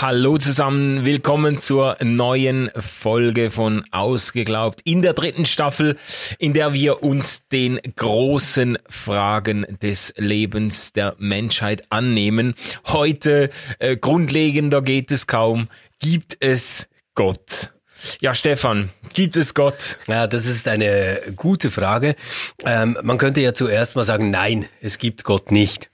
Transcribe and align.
Hallo 0.00 0.38
zusammen, 0.38 1.04
willkommen 1.04 1.60
zur 1.60 1.98
neuen 2.00 2.70
Folge 2.74 3.50
von 3.50 3.84
Ausgeglaubt 3.90 4.80
in 4.84 5.02
der 5.02 5.12
dritten 5.12 5.44
Staffel, 5.44 5.98
in 6.38 6.54
der 6.54 6.72
wir 6.72 7.02
uns 7.02 7.46
den 7.48 7.78
großen 7.96 8.78
Fragen 8.88 9.66
des 9.82 10.14
Lebens 10.16 10.94
der 10.94 11.16
Menschheit 11.18 11.82
annehmen. 11.90 12.54
Heute, 12.86 13.50
äh, 13.78 13.94
grundlegender 13.98 14.80
geht 14.80 15.12
es 15.12 15.26
kaum, 15.26 15.68
gibt 15.98 16.34
es 16.40 16.88
Gott? 17.14 17.74
Ja, 18.22 18.32
Stefan, 18.32 18.88
gibt 19.12 19.36
es 19.36 19.52
Gott? 19.52 19.98
Ja, 20.06 20.26
das 20.26 20.46
ist 20.46 20.66
eine 20.66 21.20
gute 21.36 21.70
Frage. 21.70 22.16
Ähm, 22.64 22.96
man 23.02 23.18
könnte 23.18 23.42
ja 23.42 23.52
zuerst 23.52 23.96
mal 23.96 24.04
sagen, 24.04 24.30
nein, 24.30 24.64
es 24.80 24.96
gibt 24.96 25.24
Gott 25.24 25.52
nicht. 25.52 25.90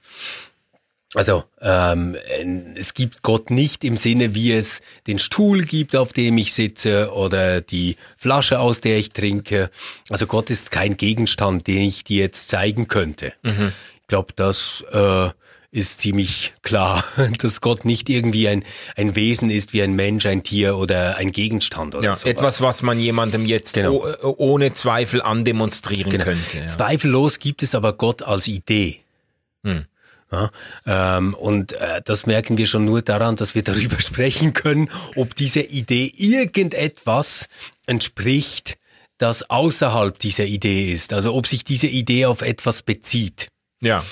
Also 1.16 1.44
ähm, 1.62 2.14
es 2.74 2.92
gibt 2.92 3.22
Gott 3.22 3.50
nicht 3.50 3.84
im 3.84 3.96
Sinne, 3.96 4.34
wie 4.34 4.52
es 4.52 4.82
den 5.06 5.18
Stuhl 5.18 5.62
gibt, 5.64 5.96
auf 5.96 6.12
dem 6.12 6.36
ich 6.36 6.52
sitze 6.52 7.10
oder 7.10 7.62
die 7.62 7.96
Flasche, 8.18 8.60
aus 8.60 8.82
der 8.82 8.98
ich 8.98 9.12
trinke. 9.12 9.70
Also 10.10 10.26
Gott 10.26 10.50
ist 10.50 10.70
kein 10.70 10.98
Gegenstand, 10.98 11.66
den 11.68 11.80
ich 11.80 12.04
dir 12.04 12.20
jetzt 12.20 12.50
zeigen 12.50 12.86
könnte. 12.86 13.32
Mhm. 13.42 13.72
Ich 14.02 14.08
glaube, 14.08 14.34
das 14.36 14.84
äh, 14.92 15.30
ist 15.70 16.00
ziemlich 16.00 16.52
klar, 16.60 17.02
dass 17.38 17.62
Gott 17.62 17.86
nicht 17.86 18.10
irgendwie 18.10 18.48
ein, 18.48 18.62
ein 18.94 19.16
Wesen 19.16 19.48
ist 19.48 19.72
wie 19.72 19.82
ein 19.82 19.94
Mensch, 19.94 20.26
ein 20.26 20.42
Tier 20.42 20.76
oder 20.76 21.16
ein 21.16 21.32
Gegenstand 21.32 21.94
oder 21.94 22.04
ja, 22.04 22.14
sowas. 22.14 22.30
Etwas, 22.30 22.60
was 22.60 22.82
man 22.82 23.00
jemandem 23.00 23.46
jetzt 23.46 23.72
genau. 23.72 24.06
ohne 24.22 24.74
Zweifel 24.74 25.22
andemonstrieren 25.22 26.10
genau. 26.10 26.24
könnte. 26.24 26.58
Ja. 26.58 26.66
Zweifellos 26.66 27.38
gibt 27.38 27.62
es 27.62 27.74
aber 27.74 27.94
Gott 27.94 28.20
als 28.20 28.48
Idee. 28.48 29.00
Hm. 29.64 29.86
Ja, 30.32 30.50
ähm, 30.86 31.34
und 31.34 31.72
äh, 31.74 32.02
das 32.04 32.26
merken 32.26 32.58
wir 32.58 32.66
schon 32.66 32.84
nur 32.84 33.00
daran, 33.00 33.36
dass 33.36 33.54
wir 33.54 33.62
darüber 33.62 34.00
sprechen 34.00 34.54
können, 34.54 34.90
ob 35.14 35.36
diese 35.36 35.60
Idee 35.60 36.12
irgendetwas 36.16 37.46
entspricht, 37.86 38.76
das 39.18 39.48
außerhalb 39.48 40.18
dieser 40.18 40.44
Idee 40.44 40.92
ist. 40.92 41.12
Also 41.12 41.34
ob 41.34 41.46
sich 41.46 41.64
diese 41.64 41.86
Idee 41.86 42.26
auf 42.26 42.42
etwas 42.42 42.82
bezieht. 42.82 43.48
Ja. 43.80 44.04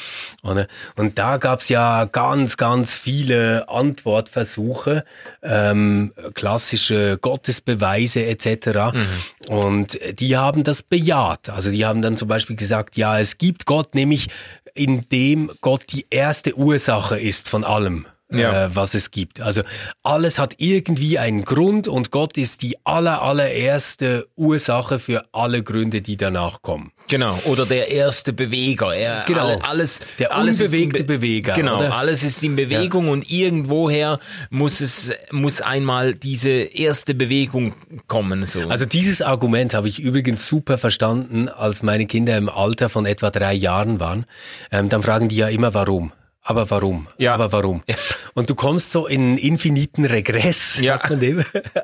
Und 0.43 1.19
da 1.19 1.39
gab's 1.39 1.71
ja 1.71 2.05
ganz, 2.05 2.57
ganz 2.59 2.99
viele 2.99 3.69
Antwortversuche, 3.69 5.05
ähm, 5.43 6.13
klassische 6.35 7.19
Gottesbeweise 7.19 8.27
etc. 8.27 8.93
Mhm. 8.93 9.07
Und 9.49 9.99
die 10.19 10.37
haben 10.37 10.65
das 10.65 10.83
bejaht. 10.83 11.49
Also 11.49 11.71
die 11.71 11.87
haben 11.87 12.03
dann 12.03 12.19
zum 12.19 12.29
Beispiel 12.29 12.57
gesagt, 12.57 12.97
ja, 12.97 13.19
es 13.19 13.39
gibt 13.39 13.65
Gott, 13.65 13.95
nämlich 13.95 14.29
indem 14.75 15.51
Gott 15.61 15.85
die 15.93 16.07
erste 16.11 16.57
Ursache 16.57 17.19
ist 17.19 17.49
von 17.49 17.65
allem. 17.65 18.07
Ja. 18.33 18.67
Äh, 18.67 18.77
was 18.77 18.95
es 18.95 19.11
gibt. 19.11 19.41
Also 19.41 19.63
alles 20.03 20.39
hat 20.39 20.55
irgendwie 20.59 21.19
einen 21.19 21.45
Grund 21.45 21.89
und 21.89 22.11
Gott 22.11 22.39
ist 22.39 22.63
die 22.63 22.77
aller, 22.85 23.23
allererste 23.23 24.27
Ursache 24.35 24.99
für 24.99 25.27
alle 25.33 25.63
Gründe, 25.63 26.01
die 26.01 26.17
danach 26.17 26.63
kommen. 26.63 26.91
Genau, 27.09 27.39
oder 27.45 27.67
der 27.67 27.91
erste 27.91 28.33
Beweger. 28.33 28.95
Er, 28.95 29.25
genau, 29.27 29.49
alle, 29.49 29.65
alles, 29.65 30.01
der 30.19 30.35
alles 30.35 30.61
unbewegte 30.61 31.05
Be 31.05 31.19
Beweger. 31.19 31.53
Genau, 31.53 31.79
oder? 31.79 31.95
alles 31.95 32.23
ist 32.23 32.43
in 32.43 32.57
Bewegung 32.57 33.07
ja. 33.07 33.13
und 33.13 33.31
irgendwoher 33.31 34.19
muss 34.49 34.81
es 34.81 35.13
muss 35.31 35.61
einmal 35.61 36.15
diese 36.15 36.51
erste 36.51 37.15
Bewegung 37.15 37.75
kommen. 38.07 38.47
So. 38.47 38.61
Also 38.69 38.87
dieses 38.87 39.21
Argument 39.21 39.75
habe 39.75 39.89
ich 39.89 40.01
übrigens 40.01 40.49
super 40.49 40.79
verstanden, 40.79 41.51
als 41.51 41.83
meine 41.83 42.07
Kinder 42.07 42.39
im 42.39 42.49
Alter 42.49 42.89
von 42.89 43.05
etwa 43.05 43.31
drei 43.31 43.53
Jahren 43.53 44.01
waren. 44.01 44.25
Ähm, 44.73 44.89
dann 44.89 45.03
fragen 45.03 45.29
die 45.29 45.37
ja 45.37 45.49
immer, 45.49 45.75
warum 45.75 46.13
aber 46.45 46.71
warum? 46.71 47.09
Ja. 47.17 47.35
Aber 47.35 47.51
warum? 47.53 47.83
Ja. 47.89 47.97
Und 48.35 48.51
du 48.51 48.55
kommst 48.55 48.93
so 48.93 49.07
in 49.07 49.39
infiniten 49.39 50.05
Regress. 50.05 50.79
Ja. 50.81 51.01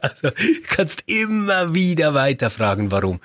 Also 0.01 0.29
du 0.29 0.33
kannst 0.69 1.03
immer 1.07 1.75
wieder 1.75 2.15
weiter 2.15 2.51
fragen, 2.51 2.91
warum. 2.91 3.21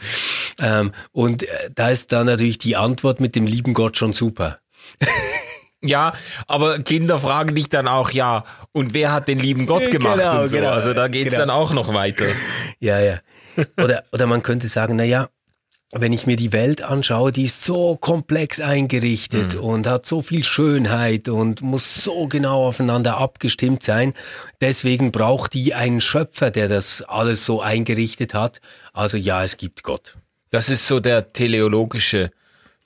Ähm, 0.59 0.91
und 1.11 1.43
äh, 1.43 1.69
da 1.73 1.89
ist 1.89 2.11
dann 2.11 2.27
natürlich 2.27 2.57
die 2.57 2.75
Antwort 2.75 3.19
mit 3.19 3.35
dem 3.35 3.45
lieben 3.45 3.73
Gott 3.73 3.97
schon 3.97 4.13
super. 4.13 4.59
Ja, 5.81 6.13
aber 6.47 6.79
Kinder 6.79 7.19
fragen 7.19 7.53
dich 7.53 7.69
dann 7.69 7.87
auch, 7.87 8.09
ja, 8.09 8.43
und 8.71 8.95
wer 8.95 9.11
hat 9.11 9.27
den 9.27 9.37
lieben 9.37 9.67
Gott 9.67 9.91
gemacht 9.91 10.17
genau, 10.17 10.41
und 10.41 10.47
so. 10.47 10.57
Genau, 10.57 10.71
also 10.71 10.93
da 10.93 11.07
geht's 11.07 11.31
genau. 11.31 11.41
dann 11.41 11.49
auch 11.51 11.73
noch 11.73 11.93
weiter. 11.93 12.25
Ja, 12.79 12.99
ja. 12.99 13.19
Oder, 13.77 14.03
oder 14.11 14.25
man 14.25 14.41
könnte 14.41 14.67
sagen, 14.67 14.95
na 14.95 15.03
ja, 15.03 15.29
wenn 15.91 16.13
ich 16.13 16.25
mir 16.25 16.35
die 16.35 16.51
Welt 16.51 16.81
anschaue, 16.81 17.31
die 17.31 17.45
ist 17.45 17.63
so 17.63 17.95
komplex 17.95 18.59
eingerichtet 18.59 19.55
mhm. 19.55 19.61
und 19.61 19.87
hat 19.87 20.05
so 20.05 20.21
viel 20.21 20.43
Schönheit 20.43 21.29
und 21.29 21.61
muss 21.61 22.03
so 22.03 22.27
genau 22.27 22.67
aufeinander 22.67 23.17
abgestimmt 23.17 23.83
sein. 23.83 24.13
Deswegen 24.61 25.11
braucht 25.11 25.53
die 25.53 25.73
einen 25.73 26.01
Schöpfer, 26.01 26.51
der 26.51 26.67
das 26.67 27.01
alles 27.01 27.45
so 27.45 27.61
eingerichtet 27.61 28.33
hat. 28.33 28.61
Also 28.93 29.17
ja, 29.17 29.43
es 29.43 29.57
gibt 29.57 29.83
Gott. 29.83 30.15
Das 30.49 30.69
ist 30.69 30.87
so 30.87 30.99
der 30.99 31.33
teleologische 31.33 32.31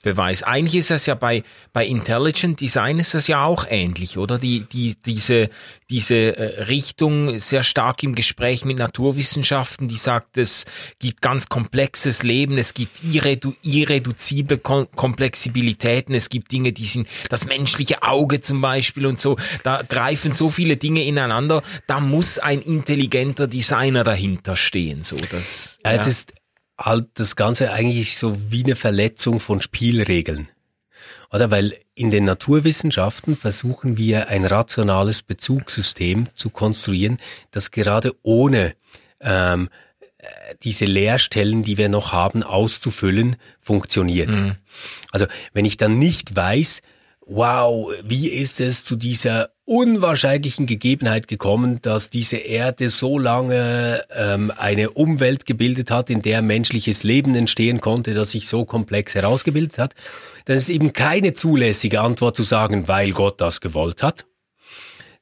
Beweis. 0.01 0.43
Eigentlich 0.43 0.75
ist 0.75 0.91
das 0.91 1.05
ja 1.07 1.15
bei, 1.15 1.43
bei 1.73 1.85
Intelligent 1.85 2.61
Design 2.61 2.99
ist 2.99 3.13
das 3.13 3.27
ja 3.27 3.43
auch 3.43 3.65
ähnlich, 3.69 4.17
oder? 4.17 4.37
Die, 4.37 4.61
die, 4.61 4.95
diese, 4.95 5.49
diese 5.89 6.37
äh, 6.37 6.63
Richtung 6.63 7.37
sehr 7.39 7.63
stark 7.63 8.01
im 8.03 8.15
Gespräch 8.15 8.63
mit 8.63 8.77
Naturwissenschaften, 8.77 9.89
die 9.89 9.97
sagt, 9.97 10.37
es 10.37 10.65
gibt 10.99 11.21
ganz 11.21 11.49
komplexes 11.49 12.23
Leben, 12.23 12.57
es 12.57 12.73
gibt 12.73 13.03
irredu 13.03 13.53
irreduzible 13.61 14.57
Kom 14.57 14.87
Komplexibilitäten, 14.95 16.15
es 16.15 16.29
gibt 16.29 16.53
Dinge, 16.53 16.71
die 16.71 16.85
sind 16.85 17.05
das 17.27 17.45
menschliche 17.45 18.01
Auge 18.01 18.39
zum 18.39 18.61
Beispiel 18.61 19.05
und 19.05 19.19
so. 19.19 19.35
Da 19.63 19.81
greifen 19.81 20.31
so 20.31 20.49
viele 20.49 20.77
Dinge 20.77 21.03
ineinander. 21.03 21.61
Da 21.87 21.99
muss 21.99 22.39
ein 22.39 22.61
intelligenter 22.61 23.47
Designer 23.47 24.05
dahinter 24.05 24.55
stehen, 24.55 25.03
so. 25.03 25.17
Das, 25.29 25.77
ja. 25.83 25.91
Es 25.91 26.07
ist 26.07 26.38
halt 26.79 27.07
das 27.15 27.35
Ganze 27.35 27.71
eigentlich 27.71 28.17
so 28.17 28.37
wie 28.49 28.63
eine 28.63 28.75
Verletzung 28.75 29.39
von 29.39 29.61
Spielregeln. 29.61 30.47
Oder 31.31 31.51
weil 31.51 31.77
in 31.93 32.09
den 32.09 32.25
Naturwissenschaften 32.25 33.35
versuchen 33.35 33.97
wir 33.97 34.29
ein 34.29 34.45
rationales 34.45 35.21
Bezugssystem 35.21 36.27
zu 36.33 36.49
konstruieren, 36.49 37.19
das 37.51 37.71
gerade 37.71 38.15
ohne 38.23 38.73
ähm, 39.19 39.69
diese 40.63 40.85
Leerstellen, 40.85 41.63
die 41.63 41.77
wir 41.77 41.89
noch 41.89 42.11
haben, 42.11 42.41
auszufüllen, 42.41 43.35
funktioniert. 43.59 44.35
Mhm. 44.35 44.55
Also 45.11 45.27
wenn 45.53 45.65
ich 45.65 45.77
dann 45.77 45.99
nicht 45.99 46.35
weiß, 46.35 46.81
wow, 47.25 47.91
wie 48.03 48.27
ist 48.27 48.59
es 48.59 48.83
zu 48.83 48.95
dieser 48.95 49.51
unwahrscheinlichen 49.69 50.65
Gegebenheit 50.65 51.27
gekommen, 51.27 51.79
dass 51.83 52.09
diese 52.09 52.37
Erde 52.37 52.89
so 52.89 53.19
lange 53.19 54.03
ähm, 54.11 54.51
eine 54.57 54.89
Umwelt 54.89 55.45
gebildet 55.45 55.91
hat, 55.91 56.09
in 56.09 56.23
der 56.23 56.41
menschliches 56.41 57.03
Leben 57.03 57.35
entstehen 57.35 57.79
konnte, 57.79 58.15
das 58.15 58.31
sich 58.31 58.47
so 58.47 58.65
komplex 58.65 59.13
herausgebildet 59.13 59.77
hat, 59.77 59.93
dann 60.45 60.57
ist 60.57 60.69
eben 60.69 60.91
keine 60.91 61.35
zulässige 61.35 62.01
Antwort 62.01 62.35
zu 62.35 62.41
sagen, 62.41 62.87
weil 62.87 63.11
Gott 63.11 63.39
das 63.41 63.61
gewollt 63.61 64.01
hat, 64.01 64.25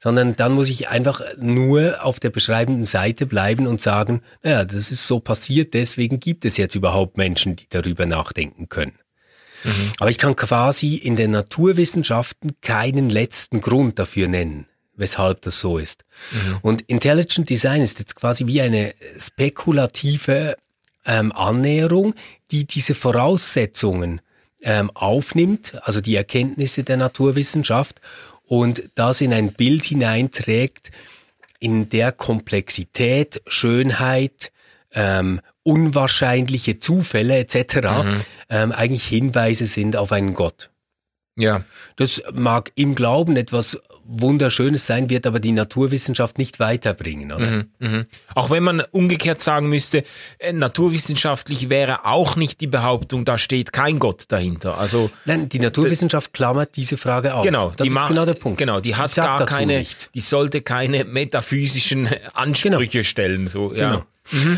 sondern 0.02 0.38
dann 0.38 0.54
muss 0.54 0.70
ich 0.70 0.88
einfach 0.88 1.22
nur 1.38 2.06
auf 2.06 2.22
der 2.22 2.30
beschreibenden 2.30 2.86
Seite 2.86 3.26
bleiben 3.26 3.68
und 3.68 3.82
sagen, 3.82 4.22
naja, 4.44 4.64
das 4.64 4.92
ist 4.92 5.08
so 5.08 5.20
passiert, 5.20 5.74
deswegen 5.74 6.22
gibt 6.22 6.46
es 6.46 6.56
jetzt 6.56 6.76
überhaupt 6.76 7.18
Menschen, 7.18 7.58
die 7.58 7.66
darüber 7.70 8.06
nachdenken 8.06 8.70
können. 8.70 8.98
Mhm. 9.68 9.92
Aber 10.00 10.10
ich 10.10 10.18
kann 10.18 10.36
quasi 10.36 10.96
in 10.96 11.16
den 11.16 11.32
Naturwissenschaften 11.32 12.52
keinen 12.62 13.10
letzten 13.10 13.62
Grund 13.62 14.00
dafür 14.00 14.28
nennen, 14.28 14.66
weshalb 14.96 15.42
das 15.42 15.60
so 15.60 15.78
ist. 15.78 16.06
Mhm. 16.32 16.58
Und 16.62 16.82
Intelligent 16.84 17.50
Design 17.50 17.82
ist 17.82 18.00
jetzt 18.00 18.16
quasi 18.16 18.48
wie 18.48 18.62
eine 18.62 18.94
spekulative 19.18 20.58
ähm, 21.06 21.32
Annäherung, 21.32 22.16
die 22.52 22.66
diese 22.66 22.96
Voraussetzungen 22.96 24.22
ähm, 24.64 24.90
aufnimmt, 24.94 25.76
also 25.84 26.02
die 26.02 26.16
Erkenntnisse 26.16 26.84
der 26.84 26.98
Naturwissenschaft 26.98 28.02
und 28.46 28.84
das 28.96 29.22
in 29.22 29.34
ein 29.34 29.54
Bild 29.54 29.86
hineinträgt, 29.86 30.92
in 31.60 31.90
der 31.90 32.12
Komplexität, 32.12 33.42
Schönheit, 33.48 34.52
ähm, 34.94 35.42
unwahrscheinliche 35.68 36.80
Zufälle 36.80 37.38
etc. 37.38 37.76
Mhm. 37.76 38.22
Ähm, 38.50 38.72
eigentlich 38.72 39.06
Hinweise 39.06 39.66
sind 39.66 39.98
auf 39.98 40.14
einen 40.14 40.34
Gott. 40.34 40.70
Ja. 41.36 41.64
Das 41.98 42.24
mag 42.34 42.72
im 42.76 42.96
Glauben 42.96 43.36
etwas 43.36 43.80
Wunderschönes 44.10 44.86
sein, 44.86 45.10
wird 45.10 45.28
aber 45.28 45.42
die 45.42 45.52
Naturwissenschaft 45.52 46.38
nicht 46.38 46.62
weiterbringen, 46.62 47.34
oder? 47.34 47.46
Mhm, 47.46 47.72
mhm. 47.80 48.06
Auch 48.34 48.50
wenn 48.50 48.64
man 48.64 48.82
umgekehrt 48.92 49.42
sagen 49.42 49.68
müsste, 49.68 50.04
äh, 50.40 50.54
naturwissenschaftlich 50.54 51.70
wäre 51.70 52.06
auch 52.06 52.38
nicht 52.38 52.62
die 52.62 52.68
Behauptung, 52.68 53.26
da 53.26 53.38
steht 53.38 53.74
kein 53.74 54.00
Gott 54.00 54.24
dahinter. 54.30 54.78
Also 54.78 55.12
Nein, 55.26 55.50
die 55.50 55.60
Naturwissenschaft 55.60 56.34
klammert 56.34 56.78
diese 56.78 56.96
Frage 56.96 57.36
aus. 57.36 57.46
Genau, 57.46 57.74
das 57.76 57.86
die 57.86 57.94
ist 57.94 58.08
genau 58.08 58.26
der 58.26 58.36
Punkt. 58.36 58.58
Genau, 58.58 58.80
die 58.80 58.96
hat 58.96 59.10
sagt 59.10 59.40
gar 59.40 59.46
keine, 59.46 59.80
nicht. 59.80 60.10
die 60.14 60.22
sollte 60.22 60.62
keine 60.62 61.04
metaphysischen 61.04 62.08
Ansprüche 62.34 63.04
stellen. 63.04 63.48
So, 63.48 63.74
ja. 63.76 63.90
Genau. 63.90 64.06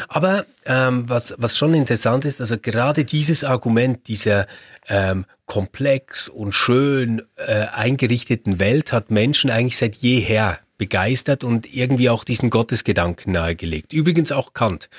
Aber 0.08 0.46
ähm, 0.66 1.08
was, 1.08 1.34
was 1.38 1.58
schon 1.58 1.74
interessant 1.74 2.26
ist, 2.26 2.42
also 2.42 2.58
gerade 2.58 3.06
dieses 3.06 3.44
Argument 3.44 4.08
dieser 4.08 4.48
ähm, 4.88 5.26
komplex 5.46 6.30
und 6.30 6.54
schön 6.54 7.22
äh, 7.36 7.66
eingerichteten 7.66 8.60
Welt 8.60 8.94
hat 8.94 9.12
Menschen 9.12 9.50
eigentlich 9.50 9.78
seit 9.78 9.96
jeher 9.96 10.60
begeistert 10.78 11.44
und 11.44 11.72
irgendwie 11.74 12.10
auch 12.10 12.24
diesen 12.24 12.50
Gottesgedanken 12.50 13.34
nahegelegt. 13.34 13.94
Übrigens 13.94 14.32
auch 14.32 14.54
Kant. 14.54 14.90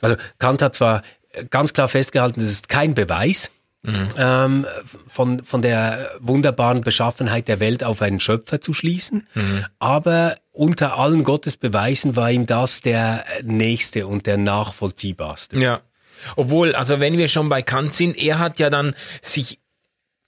Also 0.00 0.16
Kant 0.38 0.62
hat 0.62 0.74
zwar 0.74 1.02
ganz 1.50 1.72
klar 1.72 1.88
festgehalten, 1.88 2.40
das 2.40 2.50
ist 2.50 2.68
kein 2.68 2.94
Beweis, 2.94 3.50
ähm, 3.84 4.66
von, 5.06 5.42
von 5.44 5.62
der 5.62 6.10
wunderbaren 6.20 6.82
Beschaffenheit 6.82 7.48
der 7.48 7.60
Welt 7.60 7.82
auf 7.82 8.02
einen 8.02 8.20
Schöpfer 8.20 8.60
zu 8.60 8.72
schließen. 8.72 9.26
Aber 9.78 10.36
unter 10.52 10.98
allen 10.98 11.24
Gottesbeweisen 11.24 12.14
war 12.14 12.30
ihm 12.30 12.46
das 12.46 12.80
der 12.80 13.24
nächste 13.42 14.06
und 14.06 14.26
der 14.26 14.36
nachvollziehbarste. 14.36 15.58
Ja. 15.58 15.80
Obwohl, 16.36 16.74
also 16.74 17.00
wenn 17.00 17.18
wir 17.18 17.28
schon 17.28 17.48
bei 17.48 17.62
Kant 17.62 17.94
sind, 17.94 18.16
er 18.16 18.38
hat 18.38 18.58
ja 18.58 18.70
dann 18.70 18.94
sich 19.22 19.58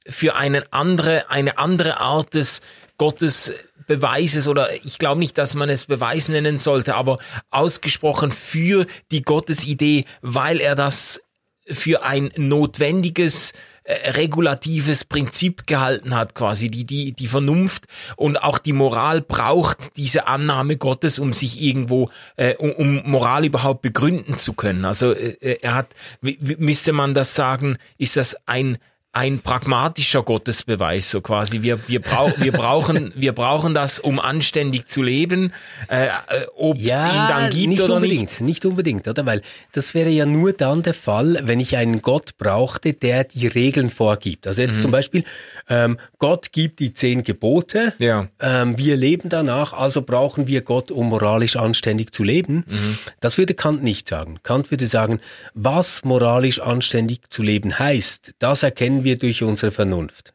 für 0.07 0.35
eine 0.35 0.73
andere, 0.73 1.31
eine 1.31 1.59
andere 1.59 1.99
Art 1.99 2.35
des 2.35 2.61
Gottesbeweises 2.99 4.49
oder 4.49 4.73
ich 4.85 4.99
glaube 4.99 5.19
nicht, 5.19 5.39
dass 5.39 5.55
man 5.55 5.69
es 5.69 5.87
Beweis 5.87 6.29
nennen 6.29 6.59
sollte, 6.59 6.95
aber 6.95 7.19
ausgesprochen 7.51 8.31
für 8.31 8.87
die 9.11 9.23
Gottesidee, 9.23 10.05
weil 10.21 10.61
er 10.61 10.75
das 10.75 11.21
für 11.67 12.03
ein 12.03 12.31
notwendiges 12.37 13.53
äh, 13.85 14.11
regulatives 14.13 15.05
Prinzip 15.05 15.67
gehalten 15.67 16.15
hat, 16.15 16.35
quasi 16.35 16.71
die, 16.71 16.85
die, 16.85 17.13
die 17.13 17.27
Vernunft 17.27 17.85
und 18.17 18.43
auch 18.43 18.59
die 18.59 18.73
Moral 18.73 19.21
braucht 19.21 19.97
diese 19.97 20.27
Annahme 20.27 20.77
Gottes, 20.77 21.19
um 21.19 21.33
sich 21.33 21.61
irgendwo, 21.61 22.11
äh, 22.37 22.55
um, 22.57 22.73
um 22.73 23.03
Moral 23.05 23.45
überhaupt 23.45 23.83
begründen 23.83 24.39
zu 24.39 24.55
können. 24.55 24.85
Also 24.85 25.13
äh, 25.13 25.59
er 25.61 25.75
hat, 25.75 25.89
wie 26.23 26.39
müsste 26.59 26.93
man 26.93 27.13
das 27.15 27.35
sagen, 27.35 27.77
ist 27.99 28.17
das 28.17 28.37
ein 28.47 28.79
ein 29.15 29.39
pragmatischer 29.41 30.23
Gottesbeweis, 30.23 31.11
so 31.11 31.21
quasi. 31.21 31.63
Wir, 31.63 31.89
wir, 31.89 32.01
brau 32.03 32.33
wir, 32.37 32.53
brauchen, 32.53 33.13
wir 33.15 33.33
brauchen 33.33 33.73
das, 33.75 34.01
um 34.01 34.19
anständig 34.19 34.89
zu 34.89 35.03
leben, 35.03 35.53
äh, 35.89 36.07
äh, 36.07 36.11
ob 36.57 36.77
es 36.77 36.83
ihn 36.83 36.89
dann 37.29 37.51
gibt 37.51 37.69
nicht 37.69 37.83
oder 37.83 37.95
unbedingt, 37.95 38.21
nicht. 38.23 38.41
nicht 38.41 38.65
unbedingt, 38.67 39.07
oder? 39.07 39.25
Weil 39.25 39.43
das 39.73 39.95
wäre 39.95 40.11
ja 40.11 40.27
nur 40.27 40.53
dann 40.53 40.83
der 40.83 40.95
Fall, 40.95 41.39
wenn 41.45 41.61
ich 41.61 41.77
einen 41.77 42.03
Gott 42.03 42.37
brauchte, 42.39 42.93
der 42.93 43.25
die 43.25 43.47
Regeln 43.47 43.91
vorgibt. 43.91 44.47
Also 44.47 44.63
Mhm. 44.63 44.69
jetzt 44.69 44.83
zum 44.83 44.91
Beispiel, 44.91 45.25
ähm, 45.69 45.99
Gott 46.19 46.51
gibt 46.53 46.81
die 46.81 46.93
zehn 46.93 47.23
Gebote, 47.23 47.93
Ja. 47.99 48.27
ähm, 48.41 48.77
wir 48.79 48.97
leben 48.97 49.29
danach, 49.29 49.73
also 49.73 50.03
brauchen 50.03 50.47
wir 50.49 50.63
Gott, 50.63 50.91
um 50.91 51.09
moralisch 51.09 51.55
anständig 51.57 52.13
zu 52.13 52.25
leben. 52.25 52.65
Mhm. 52.67 52.99
Das 53.21 53.39
würde 53.39 53.55
Kant 53.55 53.83
nicht 53.83 54.09
sagen. 54.09 54.41
Kant 54.43 54.71
würde 54.73 54.87
sagen, 54.87 55.21
was 55.55 56.05
moralisch 56.05 56.59
anständig 56.61 57.21
zu 57.31 57.43
leben 57.45 57.79
heißt, 57.79 58.33
das 58.41 58.63
erkennen 58.65 59.04
wir 59.05 59.19
durch 59.19 59.43
unsere 59.43 59.71
Vernunft. 59.71 60.35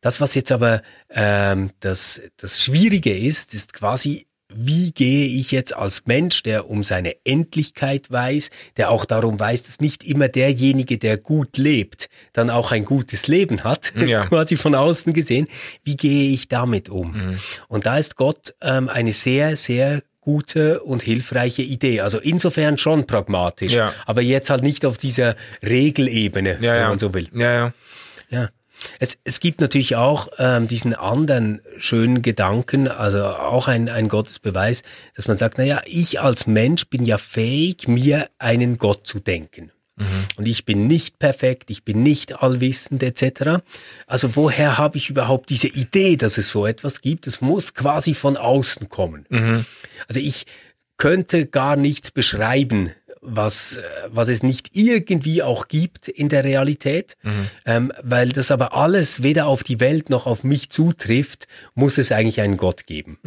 Das, 0.00 0.20
was 0.20 0.34
jetzt 0.34 0.52
aber 0.52 0.82
ähm, 1.10 1.70
das, 1.80 2.22
das 2.36 2.62
Schwierige 2.62 3.16
ist, 3.16 3.52
ist 3.52 3.72
quasi, 3.72 4.26
wie 4.48 4.92
gehe 4.92 5.26
ich 5.26 5.50
jetzt 5.50 5.74
als 5.74 6.06
Mensch, 6.06 6.42
der 6.42 6.70
um 6.70 6.82
seine 6.82 7.16
Endlichkeit 7.24 8.10
weiß, 8.10 8.48
der 8.78 8.90
auch 8.90 9.04
darum 9.04 9.38
weiß, 9.38 9.64
dass 9.64 9.80
nicht 9.80 10.04
immer 10.04 10.28
derjenige, 10.28 10.96
der 10.96 11.18
gut 11.18 11.58
lebt, 11.58 12.08
dann 12.32 12.48
auch 12.48 12.70
ein 12.72 12.84
gutes 12.84 13.26
Leben 13.26 13.64
hat, 13.64 13.92
Ja. 13.94 14.24
quasi 14.28 14.56
von 14.56 14.74
außen 14.74 15.12
gesehen, 15.12 15.48
wie 15.84 15.96
gehe 15.96 16.30
ich 16.30 16.48
damit 16.48 16.88
um? 16.88 17.36
Und 17.68 17.84
da 17.84 17.98
ist 17.98 18.16
Gott 18.16 18.54
ähm, 18.62 18.88
eine 18.88 19.12
sehr, 19.12 19.56
sehr 19.56 20.02
gute 20.28 20.80
und 20.80 21.00
hilfreiche 21.02 21.62
Idee. 21.62 22.02
Also 22.02 22.18
insofern 22.18 22.76
schon 22.76 23.06
pragmatisch, 23.06 23.72
Ja. 23.72 23.94
aber 24.04 24.20
jetzt 24.20 24.50
halt 24.50 24.62
nicht 24.62 24.84
auf 24.84 24.98
dieser 24.98 25.36
Regelebene, 25.62 26.58
Ja, 26.60 26.72
wenn 26.74 26.80
ja. 26.82 26.88
man 26.90 26.98
so 26.98 27.14
will. 27.14 27.28
Ja, 27.32 27.50
ja. 27.52 27.72
Ja. 28.28 28.48
Es, 29.00 29.16
es 29.24 29.40
gibt 29.40 29.60
natürlich 29.62 29.96
auch 29.96 30.28
ähm, 30.38 30.68
diesen 30.68 30.92
anderen 30.94 31.62
schönen 31.78 32.20
Gedanken, 32.20 32.88
also 32.88 33.24
auch 33.24 33.68
ein, 33.68 33.88
ein 33.88 34.08
Gottesbeweis, 34.08 34.82
dass 35.16 35.28
man 35.28 35.36
sagt, 35.38 35.56
naja, 35.56 35.80
ich 35.86 36.20
als 36.20 36.46
Mensch 36.46 36.86
bin 36.88 37.04
ja 37.06 37.16
fähig, 37.16 37.88
mir 37.88 38.28
einen 38.38 38.76
Gott 38.76 39.06
zu 39.06 39.18
denken. 39.18 39.72
Und 40.36 40.46
ich 40.46 40.64
bin 40.64 40.86
nicht 40.86 41.18
perfekt, 41.18 41.70
ich 41.70 41.84
bin 41.84 42.02
nicht 42.02 42.42
allwissend 42.42 43.02
etc. 43.02 43.62
Also 44.06 44.36
woher 44.36 44.78
habe 44.78 44.98
ich 44.98 45.10
überhaupt 45.10 45.50
diese 45.50 45.68
Idee, 45.68 46.16
dass 46.16 46.38
es 46.38 46.50
so 46.50 46.66
etwas 46.66 47.00
gibt? 47.00 47.26
Es 47.26 47.40
muss 47.40 47.74
quasi 47.74 48.14
von 48.14 48.36
außen 48.36 48.88
kommen. 48.88 49.26
Also 50.06 50.20
ich 50.20 50.46
könnte 50.96 51.46
gar 51.46 51.76
nichts 51.76 52.10
beschreiben, 52.10 52.90
was, 53.20 53.78
äh, 53.78 53.82
was 54.08 54.28
es 54.28 54.42
nicht 54.42 54.70
irgendwie 54.72 55.42
auch 55.42 55.68
gibt 55.68 56.08
in 56.08 56.28
der 56.28 56.44
Realität, 56.44 57.16
ähm, 57.66 57.92
weil 58.02 58.30
das 58.30 58.50
aber 58.50 58.74
alles 58.74 59.22
weder 59.22 59.46
auf 59.46 59.64
die 59.64 59.80
Welt 59.80 60.10
noch 60.10 60.26
auf 60.26 60.44
mich 60.44 60.70
zutrifft, 60.70 61.48
muss 61.74 61.98
es 61.98 62.12
eigentlich 62.12 62.40
einen 62.40 62.56
Gott 62.56 62.86
geben. 62.86 63.18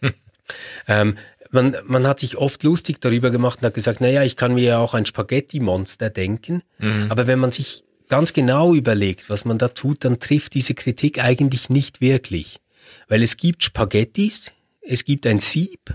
ähm, 0.88 1.16
man, 1.50 1.76
man 1.86 2.06
hat 2.06 2.20
sich 2.20 2.36
oft 2.36 2.62
lustig 2.62 3.00
darüber 3.00 3.30
gemacht 3.30 3.60
und 3.60 3.66
hat 3.66 3.74
gesagt, 3.74 4.00
naja, 4.00 4.22
ich 4.22 4.36
kann 4.36 4.54
mir 4.54 4.64
ja 4.64 4.78
auch 4.78 4.94
ein 4.94 5.06
Spaghetti-Monster 5.06 6.10
denken, 6.10 6.62
aber 7.08 7.26
wenn 7.26 7.38
man 7.38 7.52
sich 7.52 7.84
ganz 8.08 8.32
genau 8.32 8.74
überlegt, 8.74 9.30
was 9.30 9.44
man 9.44 9.58
da 9.58 9.68
tut, 9.68 10.04
dann 10.04 10.18
trifft 10.18 10.54
diese 10.54 10.74
Kritik 10.74 11.22
eigentlich 11.22 11.70
nicht 11.70 12.00
wirklich. 12.00 12.60
Weil 13.06 13.22
es 13.22 13.36
gibt 13.36 13.62
Spaghettis, 13.62 14.52
es 14.80 15.04
gibt 15.04 15.26
ein 15.26 15.40
Sieb, 15.40 15.94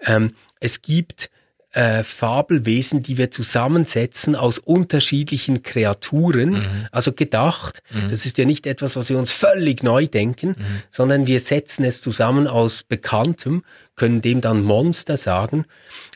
ähm, 0.00 0.34
es 0.60 0.82
gibt 0.82 1.30
äh, 1.76 2.02
Fabelwesen, 2.02 3.02
die 3.02 3.18
wir 3.18 3.30
zusammensetzen 3.30 4.34
aus 4.34 4.58
unterschiedlichen 4.58 5.62
Kreaturen, 5.62 6.88
also 6.90 7.12
gedacht. 7.12 7.82
Das 8.10 8.24
ist 8.24 8.38
ja 8.38 8.46
nicht 8.46 8.66
etwas, 8.66 8.96
was 8.96 9.10
wir 9.10 9.18
uns 9.18 9.30
völlig 9.30 9.82
neu 9.82 10.06
denken, 10.06 10.56
sondern 10.90 11.26
wir 11.26 11.40
setzen 11.40 11.84
es 11.84 12.00
zusammen 12.00 12.46
aus 12.46 12.82
Bekanntem, 12.82 13.62
können 13.94 14.22
dem 14.22 14.40
dann 14.40 14.62
Monster 14.62 15.16
sagen. 15.16 15.66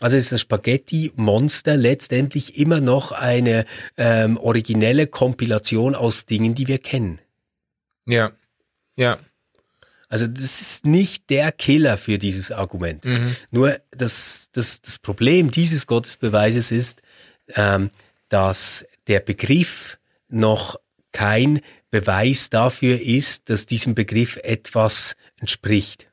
Also 0.01 0.17
ist 0.17 0.33
das 0.33 0.41
Spaghetti-Monster 0.41 1.77
letztendlich 1.77 2.57
immer 2.59 2.81
noch 2.81 3.13
eine 3.13 3.67
ähm, 3.97 4.39
originelle 4.39 5.07
Kompilation 5.07 5.95
aus 5.95 6.27
Dingen, 6.27 6.55
die 6.55 6.69
wir 6.69 6.79
kennen. 6.79 7.19
Ja. 8.07 8.33
Ja. 8.97 9.19
Also 10.11 10.27
das 10.27 10.61
ist 10.61 10.85
nicht 10.85 11.31
der 11.31 11.53
Killer 11.53 11.97
für 11.97 12.19
dieses 12.19 12.51
Argument. 12.51 13.07
Nur 13.51 13.79
das, 13.93 14.51
das, 14.53 14.83
das 14.83 14.99
Problem 14.99 15.51
dieses 15.51 15.87
Gottesbeweises 15.87 16.73
ist, 16.73 17.01
ähm, 17.55 17.91
dass 18.29 18.85
der 19.07 19.21
Begriff 19.21 19.99
noch 20.29 20.79
kein 21.13 21.61
Beweis 21.91 22.51
dafür 22.51 23.01
ist, 23.01 23.49
dass 23.51 23.67
diesem 23.67 23.95
Begriff 23.95 24.37
etwas 24.43 25.17
entspricht. 25.39 26.09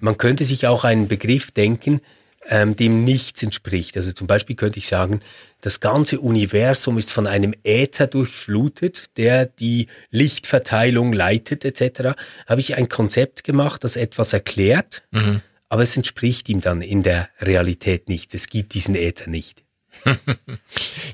Man 0.00 0.16
könnte 0.16 0.44
sich 0.44 0.66
auch 0.66 0.84
einen 0.84 1.08
Begriff 1.08 1.50
denken, 1.50 2.00
ähm, 2.48 2.76
dem 2.76 3.04
nichts 3.04 3.42
entspricht. 3.42 3.96
Also 3.96 4.12
zum 4.12 4.26
Beispiel 4.26 4.56
könnte 4.56 4.78
ich 4.78 4.86
sagen, 4.86 5.20
das 5.60 5.80
ganze 5.80 6.20
Universum 6.20 6.98
ist 6.98 7.12
von 7.12 7.26
einem 7.26 7.54
Äther 7.64 8.06
durchflutet, 8.06 9.16
der 9.16 9.46
die 9.46 9.88
Lichtverteilung 10.10 11.12
leitet 11.12 11.64
etc. 11.64 12.16
Habe 12.46 12.60
ich 12.60 12.76
ein 12.76 12.88
Konzept 12.88 13.44
gemacht, 13.44 13.82
das 13.84 13.96
etwas 13.96 14.32
erklärt, 14.32 15.02
aber 15.68 15.82
es 15.82 15.96
entspricht 15.96 16.48
ihm 16.48 16.60
dann 16.60 16.82
in 16.82 17.02
der 17.02 17.28
Realität 17.40 18.08
nicht. 18.08 18.34
Es 18.34 18.48
gibt 18.48 18.74
diesen 18.74 18.94
Äther 18.94 19.28
nicht. 19.28 19.64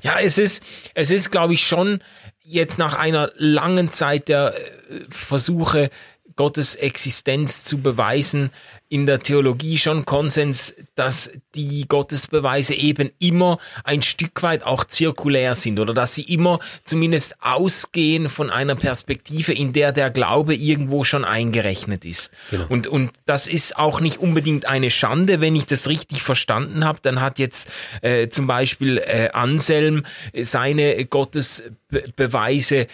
Ja, 0.01 0.19
es 0.19 0.37
ist, 0.37 0.63
es 0.93 1.11
ist, 1.11 1.31
glaube 1.31 1.53
ich, 1.53 1.65
schon 1.65 1.99
jetzt 2.43 2.77
nach 2.77 2.97
einer 2.97 3.31
langen 3.37 3.91
Zeit 3.91 4.27
der 4.27 4.53
äh, 4.53 4.99
Versuche, 5.09 5.89
Gottes 6.35 6.75
Existenz 6.75 7.63
zu 7.63 7.79
beweisen, 7.79 8.51
in 8.93 9.07
der 9.07 9.21
Theologie 9.21 9.79
schon 9.79 10.05
Konsens, 10.05 10.75
dass 10.93 11.31
die 11.55 11.87
Gottesbeweise 11.87 12.75
eben 12.75 13.09
immer 13.17 13.57
ein 13.83 14.03
Stück 14.03 14.43
weit 14.43 14.63
auch 14.63 14.83
zirkulär 14.83 15.55
sind 15.55 15.79
oder 15.79 15.95
dass 15.95 16.13
sie 16.13 16.21
immer 16.21 16.59
zumindest 16.83 17.35
ausgehen 17.41 18.29
von 18.29 18.51
einer 18.51 18.75
Perspektive, 18.75 19.51
in 19.51 19.73
der 19.73 19.93
der 19.93 20.11
Glaube 20.11 20.53
irgendwo 20.53 21.03
schon 21.03 21.25
eingerechnet 21.25 22.05
ist. 22.05 22.31
Genau. 22.51 22.65
Und, 22.69 22.85
und 22.85 23.11
das 23.25 23.47
ist 23.47 23.77
auch 23.77 23.99
nicht 23.99 24.17
unbedingt 24.17 24.67
eine 24.67 24.91
Schande, 24.91 25.41
wenn 25.41 25.55
ich 25.55 25.65
das 25.65 25.87
richtig 25.87 26.21
verstanden 26.21 26.85
habe. 26.85 26.99
Dann 27.01 27.19
hat 27.19 27.39
jetzt 27.39 27.71
äh, 28.03 28.27
zum 28.29 28.45
Beispiel 28.45 28.99
äh, 28.99 29.29
Anselm 29.33 30.05
seine 30.39 31.03
Gottesbeweise 31.05 32.85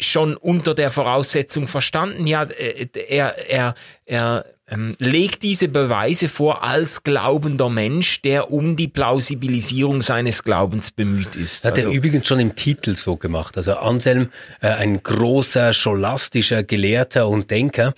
schon 0.00 0.36
unter 0.36 0.74
der 0.74 0.90
Voraussetzung 0.90 1.68
verstanden, 1.68 2.26
ja, 2.26 2.44
äh, 2.44 2.88
er, 3.08 3.48
er, 3.48 3.74
er 4.04 4.44
ähm, 4.66 4.96
legt 4.98 5.42
diese 5.42 5.68
Beweise 5.68 6.28
vor 6.28 6.64
als 6.64 7.02
glaubender 7.02 7.68
Mensch, 7.68 8.22
der 8.22 8.50
um 8.50 8.76
die 8.76 8.88
Plausibilisierung 8.88 10.02
seines 10.02 10.42
Glaubens 10.42 10.90
bemüht 10.90 11.36
ist. 11.36 11.64
Hat 11.64 11.74
also, 11.74 11.90
er 11.90 11.94
übrigens 11.94 12.26
schon 12.26 12.40
im 12.40 12.56
Titel 12.56 12.96
so 12.96 13.16
gemacht. 13.16 13.56
Also 13.56 13.74
Anselm, 13.76 14.30
äh, 14.60 14.68
ein 14.68 15.02
großer 15.02 15.72
scholastischer 15.72 16.62
Gelehrter 16.62 17.28
und 17.28 17.50
Denker, 17.50 17.94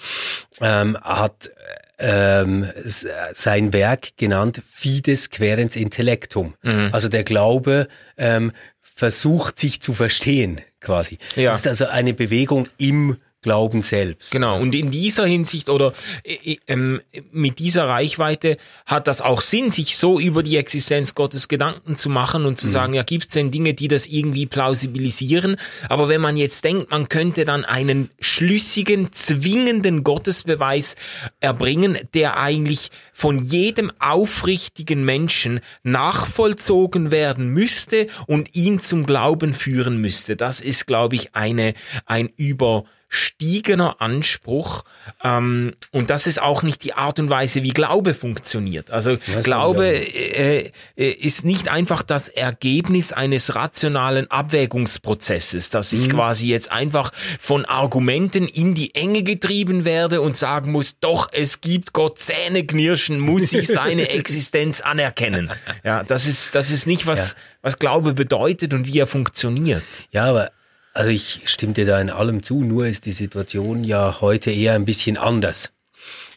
ähm, 0.60 0.96
hat 1.00 1.50
ähm, 1.98 2.70
sein 2.84 3.72
Werk 3.72 4.16
genannt 4.16 4.60
Fides 4.70 5.30
querens 5.30 5.76
intellectum. 5.76 6.54
Mhm. 6.62 6.90
Also 6.92 7.08
der 7.08 7.24
Glaube 7.24 7.88
ähm, 8.18 8.52
versucht 8.82 9.58
sich 9.58 9.80
zu 9.80 9.94
verstehen, 9.94 10.60
quasi. 10.86 11.18
Ja. 11.34 11.50
Das 11.50 11.60
ist 11.60 11.66
also 11.66 11.86
eine 11.86 12.14
Bewegung 12.14 12.68
im 12.78 13.16
Glauben 13.42 13.82
selbst. 13.82 14.32
Genau, 14.32 14.58
und 14.58 14.74
in 14.74 14.90
dieser 14.90 15.24
Hinsicht 15.24 15.68
oder 15.68 15.92
äh, 16.24 16.56
äh, 16.66 16.98
mit 17.30 17.60
dieser 17.60 17.86
Reichweite 17.86 18.56
hat 18.86 19.06
das 19.06 19.20
auch 19.20 19.40
Sinn, 19.40 19.70
sich 19.70 19.96
so 19.96 20.18
über 20.18 20.42
die 20.42 20.56
Existenz 20.56 21.14
Gottes 21.14 21.46
Gedanken 21.46 21.94
zu 21.94 22.08
machen 22.08 22.44
und 22.44 22.58
zu 22.58 22.66
mhm. 22.66 22.72
sagen, 22.72 22.92
ja, 22.94 23.04
gibt 23.04 23.26
es 23.26 23.30
denn 23.30 23.52
Dinge, 23.52 23.74
die 23.74 23.86
das 23.86 24.08
irgendwie 24.08 24.46
plausibilisieren? 24.46 25.58
Aber 25.88 26.08
wenn 26.08 26.20
man 26.20 26.36
jetzt 26.36 26.64
denkt, 26.64 26.90
man 26.90 27.08
könnte 27.08 27.44
dann 27.44 27.64
einen 27.64 28.10
schlüssigen, 28.18 29.12
zwingenden 29.12 30.02
Gottesbeweis 30.02 30.96
erbringen, 31.38 31.98
der 32.14 32.38
eigentlich 32.38 32.90
von 33.12 33.44
jedem 33.44 33.92
aufrichtigen 34.00 35.04
Menschen 35.04 35.60
nachvollzogen 35.84 37.12
werden 37.12 37.50
müsste 37.50 38.08
und 38.26 38.56
ihn 38.56 38.80
zum 38.80 39.06
Glauben 39.06 39.54
führen 39.54 40.00
müsste, 40.00 40.34
das 40.34 40.60
ist, 40.60 40.86
glaube 40.86 41.14
ich, 41.14 41.36
eine, 41.36 41.74
ein 42.06 42.30
über 42.36 42.86
stiegener 43.08 44.00
Anspruch. 44.00 44.84
Ähm, 45.22 45.74
und 45.92 46.10
das 46.10 46.26
ist 46.26 46.42
auch 46.42 46.62
nicht 46.62 46.82
die 46.84 46.94
Art 46.94 47.20
und 47.20 47.30
Weise, 47.30 47.62
wie 47.62 47.70
Glaube 47.70 48.14
funktioniert. 48.14 48.90
Also 48.90 49.16
Glaube 49.42 49.86
äh, 49.86 50.72
äh, 50.96 51.10
ist 51.10 51.44
nicht 51.44 51.68
einfach 51.68 52.02
das 52.02 52.28
Ergebnis 52.28 53.12
eines 53.12 53.54
rationalen 53.54 54.30
Abwägungsprozesses, 54.30 55.70
dass 55.70 55.92
ich 55.92 56.08
mhm. 56.08 56.12
quasi 56.12 56.48
jetzt 56.48 56.72
einfach 56.72 57.12
von 57.38 57.64
Argumenten 57.64 58.48
in 58.48 58.74
die 58.74 58.94
Enge 58.94 59.22
getrieben 59.22 59.84
werde 59.84 60.20
und 60.20 60.36
sagen 60.36 60.72
muss, 60.72 60.98
doch, 60.98 61.28
es 61.32 61.60
gibt 61.60 61.92
Gott 61.92 62.18
Zähne 62.18 62.66
knirschen, 62.66 63.20
muss 63.20 63.52
ich 63.52 63.68
seine 63.68 64.08
Existenz 64.10 64.80
anerkennen. 64.80 65.50
Ja, 65.84 66.02
das 66.02 66.26
ist, 66.26 66.54
das 66.54 66.70
ist 66.70 66.86
nicht, 66.86 67.06
was, 67.06 67.32
ja. 67.32 67.38
was 67.62 67.78
Glaube 67.78 68.14
bedeutet 68.14 68.74
und 68.74 68.86
wie 68.86 68.98
er 68.98 69.06
funktioniert. 69.06 69.84
Ja, 70.10 70.24
aber 70.24 70.50
also 70.96 71.10
ich 71.10 71.42
stimme 71.44 71.74
dir 71.74 71.86
da 71.86 72.00
in 72.00 72.10
allem 72.10 72.42
zu, 72.42 72.64
nur 72.64 72.86
ist 72.86 73.04
die 73.04 73.12
Situation 73.12 73.84
ja 73.84 74.20
heute 74.20 74.50
eher 74.50 74.74
ein 74.74 74.86
bisschen 74.86 75.16
anders. 75.16 75.70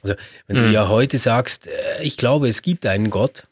Also 0.02 0.16
wenn 0.48 0.58
mhm. 0.58 0.68
du 0.68 0.72
ja 0.72 0.90
heute 0.90 1.18
sagst, 1.18 1.68
äh, 1.68 2.04
ich 2.04 2.18
glaube, 2.18 2.50
es 2.50 2.62
gibt 2.62 2.86
einen 2.86 3.10
Gott, 3.10 3.48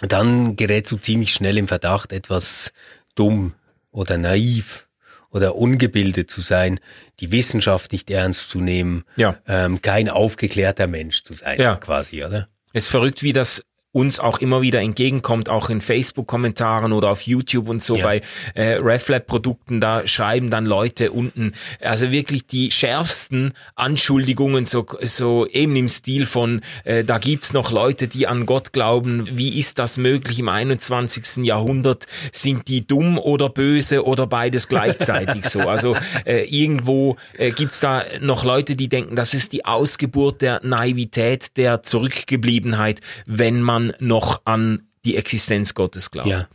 dann 0.00 0.56
gerätst 0.56 0.92
du 0.92 0.96
ziemlich 0.96 1.32
schnell 1.32 1.58
im 1.58 1.68
Verdacht, 1.68 2.12
etwas 2.12 2.72
dumm 3.14 3.54
oder 3.90 4.18
naiv 4.18 4.86
oder 5.30 5.56
ungebildet 5.56 6.30
zu 6.30 6.40
sein, 6.40 6.80
die 7.20 7.30
Wissenschaft 7.30 7.92
nicht 7.92 8.10
ernst 8.10 8.50
zu 8.50 8.60
nehmen, 8.60 9.04
ja. 9.16 9.38
ähm, 9.46 9.82
kein 9.82 10.08
aufgeklärter 10.08 10.86
Mensch 10.86 11.24
zu 11.24 11.34
sein, 11.34 11.60
ja. 11.60 11.76
quasi, 11.76 12.24
oder? 12.24 12.48
Es 12.72 12.84
ist 12.84 12.90
verrückt, 12.90 13.22
wie 13.22 13.32
das 13.32 13.64
uns 13.96 14.20
auch 14.20 14.40
immer 14.40 14.60
wieder 14.60 14.82
entgegenkommt, 14.82 15.48
auch 15.48 15.70
in 15.70 15.80
Facebook-Kommentaren 15.80 16.92
oder 16.92 17.08
auf 17.08 17.22
YouTube 17.22 17.66
und 17.70 17.82
so 17.82 17.96
ja. 17.96 18.04
bei 18.04 18.22
äh, 18.54 18.74
RefLab-Produkten, 18.74 19.80
da 19.80 20.06
schreiben 20.06 20.50
dann 20.50 20.66
Leute 20.66 21.12
unten, 21.12 21.54
also 21.80 22.10
wirklich 22.10 22.46
die 22.46 22.70
schärfsten 22.70 23.54
Anschuldigungen, 23.74 24.66
so, 24.66 24.84
so 25.00 25.46
eben 25.46 25.74
im 25.76 25.88
Stil 25.88 26.26
von, 26.26 26.60
äh, 26.84 27.04
da 27.04 27.16
gibt's 27.16 27.54
noch 27.54 27.72
Leute, 27.72 28.06
die 28.06 28.26
an 28.26 28.44
Gott 28.44 28.74
glauben, 28.74 29.26
wie 29.32 29.58
ist 29.58 29.78
das 29.78 29.96
möglich 29.96 30.40
im 30.40 30.50
21. 30.50 31.46
Jahrhundert, 31.46 32.04
sind 32.32 32.68
die 32.68 32.86
dumm 32.86 33.18
oder 33.18 33.48
böse 33.48 34.04
oder 34.04 34.26
beides 34.26 34.68
gleichzeitig 34.68 35.46
so, 35.46 35.60
also 35.60 35.96
äh, 36.26 36.44
irgendwo 36.44 37.16
äh, 37.38 37.50
gibt's 37.50 37.80
da 37.80 38.02
noch 38.20 38.44
Leute, 38.44 38.76
die 38.76 38.90
denken, 38.90 39.16
das 39.16 39.32
ist 39.32 39.54
die 39.54 39.64
Ausgeburt 39.64 40.42
der 40.42 40.60
Naivität, 40.62 41.56
der 41.56 41.82
Zurückgebliebenheit, 41.82 43.00
wenn 43.24 43.62
man 43.62 43.85
noch 43.98 44.42
an 44.44 44.88
die 45.04 45.16
Existenz 45.16 45.74
Gottes 45.74 46.10
glaubt. 46.10 46.28
Ja, 46.28 46.48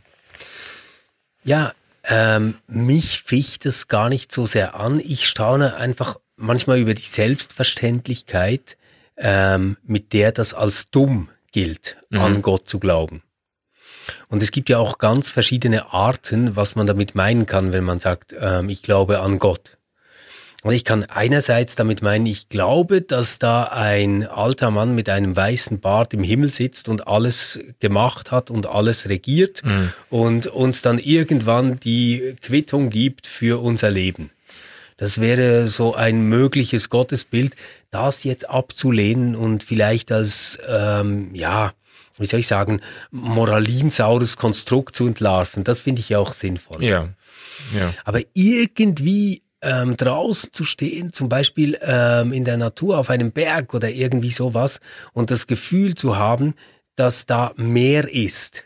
ja 1.44 1.72
ähm, 2.04 2.54
mich 2.66 3.22
ficht 3.22 3.64
es 3.66 3.88
gar 3.88 4.08
nicht 4.08 4.32
so 4.32 4.46
sehr 4.46 4.74
an. 4.74 5.00
Ich 5.00 5.28
staune 5.28 5.76
einfach 5.76 6.18
manchmal 6.36 6.78
über 6.78 6.94
die 6.94 7.02
Selbstverständlichkeit, 7.02 8.76
ähm, 9.16 9.76
mit 9.84 10.12
der 10.12 10.32
das 10.32 10.54
als 10.54 10.90
dumm 10.90 11.28
gilt, 11.52 11.96
mhm. 12.10 12.20
an 12.20 12.42
Gott 12.42 12.68
zu 12.68 12.78
glauben. 12.78 13.22
Und 14.28 14.42
es 14.42 14.50
gibt 14.50 14.68
ja 14.68 14.78
auch 14.78 14.98
ganz 14.98 15.30
verschiedene 15.30 15.92
Arten, 15.92 16.56
was 16.56 16.74
man 16.74 16.86
damit 16.86 17.14
meinen 17.14 17.46
kann, 17.46 17.72
wenn 17.72 17.84
man 17.84 18.00
sagt, 18.00 18.34
ähm, 18.38 18.68
ich 18.68 18.82
glaube 18.82 19.20
an 19.20 19.38
Gott. 19.38 19.78
Und 20.62 20.74
ich 20.74 20.84
kann 20.84 21.02
einerseits 21.04 21.74
damit 21.74 22.02
meinen, 22.02 22.24
ich 22.24 22.48
glaube, 22.48 23.02
dass 23.02 23.40
da 23.40 23.64
ein 23.64 24.28
alter 24.28 24.70
Mann 24.70 24.94
mit 24.94 25.08
einem 25.08 25.34
weißen 25.34 25.80
Bart 25.80 26.14
im 26.14 26.22
Himmel 26.22 26.50
sitzt 26.50 26.88
und 26.88 27.08
alles 27.08 27.58
gemacht 27.80 28.30
hat 28.30 28.48
und 28.48 28.66
alles 28.66 29.08
regiert 29.08 29.64
mhm. 29.64 29.92
und 30.08 30.46
uns 30.46 30.80
dann 30.80 30.98
irgendwann 30.98 31.76
die 31.76 32.36
Quittung 32.42 32.90
gibt 32.90 33.26
für 33.26 33.60
unser 33.60 33.90
Leben. 33.90 34.30
Das 34.98 35.20
wäre 35.20 35.66
so 35.66 35.96
ein 35.96 36.28
mögliches 36.28 36.90
Gottesbild, 36.90 37.56
das 37.90 38.22
jetzt 38.22 38.48
abzulehnen 38.48 39.34
und 39.34 39.64
vielleicht 39.64 40.12
als, 40.12 40.60
ähm, 40.68 41.34
ja, 41.34 41.72
wie 42.18 42.26
soll 42.26 42.38
ich 42.38 42.46
sagen, 42.46 42.80
moralinsaures 43.10 44.36
Konstrukt 44.36 44.94
zu 44.94 45.08
entlarven. 45.08 45.64
Das 45.64 45.80
finde 45.80 46.00
ich 46.00 46.08
ja 46.08 46.20
auch 46.20 46.34
sinnvoll. 46.34 46.84
Ja. 46.84 47.08
ja. 47.76 47.92
Aber 48.04 48.20
irgendwie 48.32 49.42
ähm, 49.62 49.96
draußen 49.96 50.52
zu 50.52 50.64
stehen, 50.64 51.12
zum 51.12 51.28
Beispiel 51.28 51.78
ähm, 51.80 52.32
in 52.32 52.44
der 52.44 52.56
Natur 52.56 52.98
auf 52.98 53.10
einem 53.10 53.32
Berg 53.32 53.74
oder 53.74 53.90
irgendwie 53.90 54.30
sowas 54.30 54.80
und 55.12 55.30
das 55.30 55.46
Gefühl 55.46 55.94
zu 55.94 56.16
haben, 56.16 56.54
dass 56.96 57.26
da 57.26 57.52
mehr 57.56 58.12
ist 58.12 58.64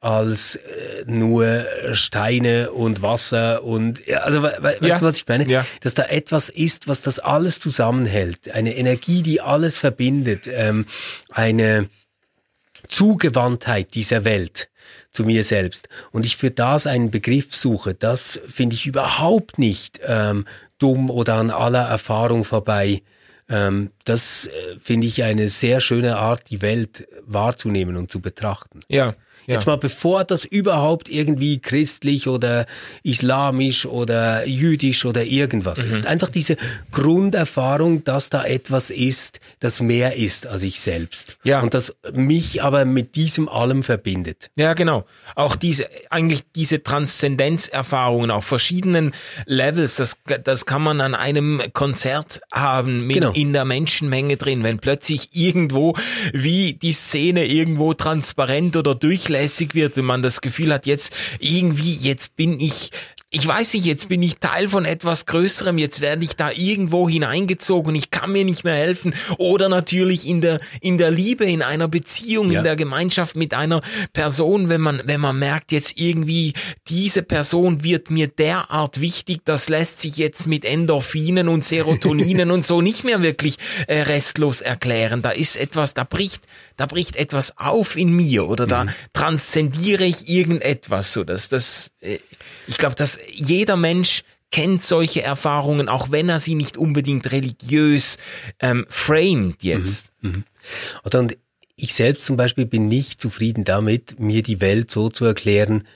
als 0.00 0.56
äh, 0.56 1.04
nur 1.06 1.64
Steine 1.92 2.70
und 2.70 3.02
Wasser 3.02 3.64
und 3.64 4.06
ja, 4.06 4.18
also 4.18 4.42
we 4.42 4.54
weißt 4.60 4.82
ja. 4.82 4.98
du, 4.98 5.04
was 5.04 5.16
ich 5.16 5.26
meine? 5.26 5.48
Ja. 5.48 5.66
Dass 5.80 5.94
da 5.94 6.04
etwas 6.04 6.48
ist, 6.48 6.86
was 6.86 7.02
das 7.02 7.18
alles 7.18 7.58
zusammenhält, 7.58 8.50
eine 8.50 8.76
Energie, 8.76 9.22
die 9.22 9.40
alles 9.40 9.78
verbindet, 9.78 10.48
ähm, 10.52 10.86
eine 11.30 11.88
Zugewandtheit 12.88 13.94
dieser 13.94 14.24
Welt 14.24 14.68
zu 15.10 15.24
mir 15.24 15.44
selbst. 15.44 15.88
Und 16.12 16.26
ich 16.26 16.36
für 16.36 16.50
das 16.50 16.86
einen 16.86 17.10
Begriff 17.10 17.54
suche, 17.54 17.94
das 17.94 18.40
finde 18.48 18.74
ich 18.74 18.86
überhaupt 18.86 19.58
nicht 19.58 20.00
ähm, 20.04 20.46
dumm 20.78 21.10
oder 21.10 21.34
an 21.34 21.50
aller 21.50 21.88
Erfahrung 21.88 22.44
vorbei. 22.44 23.02
Ähm, 23.48 23.90
das 24.04 24.46
äh, 24.46 24.78
finde 24.80 25.06
ich 25.06 25.22
eine 25.22 25.48
sehr 25.48 25.80
schöne 25.80 26.16
Art, 26.16 26.50
die 26.50 26.62
Welt 26.62 27.06
wahrzunehmen 27.22 27.96
und 27.96 28.10
zu 28.10 28.20
betrachten. 28.20 28.80
Ja, 28.88 29.14
ja. 29.46 29.54
Jetzt 29.54 29.66
mal 29.66 29.76
bevor 29.76 30.24
das 30.24 30.44
überhaupt 30.44 31.08
irgendwie 31.08 31.58
christlich 31.58 32.26
oder 32.26 32.66
islamisch 33.02 33.86
oder 33.86 34.46
jüdisch 34.46 35.04
oder 35.04 35.24
irgendwas 35.24 35.84
mhm. 35.84 35.92
ist. 35.92 36.06
Einfach 36.06 36.30
diese 36.30 36.56
Grunderfahrung, 36.90 38.02
dass 38.02 38.28
da 38.28 38.44
etwas 38.44 38.90
ist, 38.90 39.40
das 39.60 39.80
mehr 39.80 40.16
ist 40.16 40.46
als 40.46 40.64
ich 40.64 40.80
selbst. 40.80 41.36
Ja. 41.44 41.60
Und 41.60 41.74
das 41.74 41.94
mich 42.12 42.62
aber 42.62 42.84
mit 42.84 43.14
diesem 43.14 43.48
allem 43.48 43.84
verbindet. 43.84 44.50
Ja, 44.56 44.74
genau. 44.74 45.04
Auch 45.36 45.54
diese, 45.54 45.88
eigentlich 46.10 46.42
diese 46.54 46.82
Transzendenzerfahrungen 46.82 48.32
auf 48.32 48.44
verschiedenen 48.44 49.14
Levels, 49.46 49.96
das, 49.96 50.18
das 50.42 50.66
kann 50.66 50.82
man 50.82 51.00
an 51.00 51.14
einem 51.14 51.62
Konzert 51.72 52.40
haben, 52.52 53.06
mit, 53.06 53.14
genau. 53.14 53.32
in 53.32 53.52
der 53.52 53.64
Menschenmenge 53.64 54.36
drin, 54.36 54.64
wenn 54.64 54.78
plötzlich 54.78 55.28
irgendwo 55.32 55.94
wie 56.32 56.74
die 56.74 56.92
Szene 56.92 57.46
irgendwo 57.46 57.94
transparent 57.94 58.76
oder 58.76 58.94
durchlässig 58.96 59.35
durchlässig 59.36 59.74
wird 59.74 59.98
und 59.98 60.04
man 60.04 60.22
das 60.22 60.40
Gefühl 60.40 60.72
hat, 60.72 60.86
jetzt 60.86 61.12
irgendwie, 61.38 61.94
jetzt 61.94 62.36
bin 62.36 62.60
ich 62.60 62.90
ich 63.28 63.44
weiß 63.44 63.74
nicht, 63.74 63.84
jetzt 63.84 64.08
bin 64.08 64.22
ich 64.22 64.38
Teil 64.38 64.68
von 64.68 64.84
etwas 64.84 65.26
Größerem, 65.26 65.78
jetzt 65.78 66.00
werde 66.00 66.24
ich 66.24 66.36
da 66.36 66.52
irgendwo 66.52 67.08
hineingezogen, 67.08 67.94
ich 67.96 68.12
kann 68.12 68.30
mir 68.30 68.44
nicht 68.44 68.62
mehr 68.62 68.76
helfen. 68.76 69.14
Oder 69.36 69.68
natürlich 69.68 70.28
in 70.28 70.40
der, 70.40 70.60
in 70.80 70.96
der 70.96 71.10
Liebe, 71.10 71.44
in 71.44 71.60
einer 71.60 71.88
Beziehung, 71.88 72.50
ja. 72.52 72.58
in 72.58 72.64
der 72.64 72.76
Gemeinschaft 72.76 73.34
mit 73.34 73.52
einer 73.52 73.82
Person, 74.12 74.68
wenn 74.68 74.80
man, 74.80 75.02
wenn 75.06 75.20
man 75.20 75.38
merkt, 75.38 75.72
jetzt 75.72 75.98
irgendwie, 75.98 76.54
diese 76.88 77.22
Person 77.22 77.82
wird 77.82 78.10
mir 78.10 78.28
derart 78.28 79.00
wichtig, 79.00 79.40
das 79.44 79.68
lässt 79.68 80.00
sich 80.00 80.16
jetzt 80.16 80.46
mit 80.46 80.64
Endorphinen 80.64 81.48
und 81.48 81.64
Serotoninen 81.64 82.52
und 82.52 82.64
so 82.64 82.80
nicht 82.80 83.02
mehr 83.02 83.22
wirklich 83.22 83.58
äh, 83.88 84.02
restlos 84.02 84.60
erklären. 84.60 85.20
Da 85.20 85.30
ist 85.30 85.56
etwas, 85.56 85.94
da 85.94 86.04
bricht, 86.04 86.44
da 86.76 86.86
bricht 86.86 87.16
etwas 87.16 87.56
auf 87.58 87.96
in 87.96 88.12
mir 88.12 88.48
oder 88.48 88.66
da 88.66 88.84
mhm. 88.84 88.90
transzendiere 89.12 90.04
ich 90.04 90.28
irgendetwas, 90.28 91.12
so 91.12 91.24
dass 91.24 91.48
das, 91.48 91.90
äh, 92.00 92.18
ich 92.66 92.78
glaube, 92.78 92.94
dass 92.94 93.18
jeder 93.32 93.76
Mensch 93.76 94.22
kennt 94.52 94.82
solche 94.82 95.22
Erfahrungen, 95.22 95.88
auch 95.88 96.10
wenn 96.10 96.28
er 96.28 96.40
sie 96.40 96.54
nicht 96.54 96.76
unbedingt 96.76 97.30
religiös 97.32 98.18
ähm, 98.60 98.86
framed 98.88 99.62
jetzt. 99.62 100.12
Mhm. 100.20 100.30
Mhm. 100.30 100.44
Und 101.02 101.36
ich 101.76 101.94
selbst 101.94 102.24
zum 102.24 102.36
Beispiel 102.36 102.66
bin 102.66 102.88
nicht 102.88 103.20
zufrieden 103.20 103.64
damit, 103.64 104.18
mir 104.18 104.42
die 104.42 104.60
Welt 104.60 104.90
so 104.90 105.08
zu 105.08 105.24
erklären, 105.24 105.86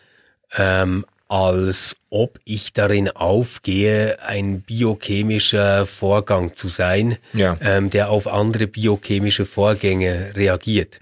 ähm, 0.56 1.06
als 1.30 1.94
ob 2.10 2.40
ich 2.44 2.72
darin 2.72 3.08
aufgehe, 3.08 4.20
ein 4.20 4.62
biochemischer 4.62 5.86
Vorgang 5.86 6.56
zu 6.56 6.66
sein, 6.66 7.18
ja. 7.32 7.56
ähm, 7.60 7.88
der 7.88 8.10
auf 8.10 8.26
andere 8.26 8.66
biochemische 8.66 9.46
Vorgänge 9.46 10.32
reagiert. 10.34 10.98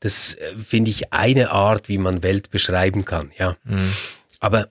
Das 0.00 0.34
äh, 0.34 0.56
finde 0.56 0.90
ich 0.90 1.12
eine 1.12 1.52
Art, 1.52 1.88
wie 1.88 1.98
man 1.98 2.24
Welt 2.24 2.50
beschreiben 2.50 3.04
kann, 3.04 3.30
ja. 3.38 3.56
Mhm. 3.62 3.92
Aber 4.40 4.66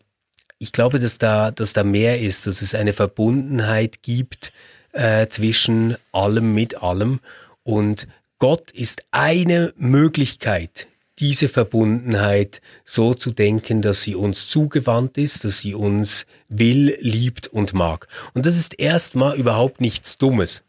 ich 0.57 0.73
glaube, 0.73 0.99
dass 0.99 1.17
da, 1.17 1.51
dass 1.51 1.71
da 1.71 1.85
mehr 1.85 2.19
ist, 2.19 2.45
dass 2.45 2.61
es 2.61 2.75
eine 2.75 2.91
Verbundenheit 2.91 4.01
gibt 4.01 4.51
äh, 4.91 5.27
zwischen 5.27 5.95
allem 6.11 6.53
mit 6.53 6.83
allem 6.83 7.21
und 7.63 8.05
Gott 8.37 8.71
ist 8.71 9.03
eine 9.11 9.73
Möglichkeit, 9.77 10.88
diese 11.19 11.49
Verbundenheit 11.49 12.61
so 12.85 13.13
zu 13.13 13.31
denken, 13.31 13.81
dass 13.81 14.03
sie 14.03 14.15
uns 14.15 14.47
zugewandt 14.47 15.17
ist, 15.17 15.43
dass 15.43 15.59
sie 15.59 15.75
uns 15.75 16.25
will, 16.47 16.97
liebt 17.01 17.47
und 17.47 17.73
mag. 17.73 18.07
Und 18.33 18.45
das 18.45 18.57
ist 18.57 18.79
erstmal 18.79 19.37
überhaupt 19.37 19.81
nichts 19.81 20.17
Dummes. 20.17 20.63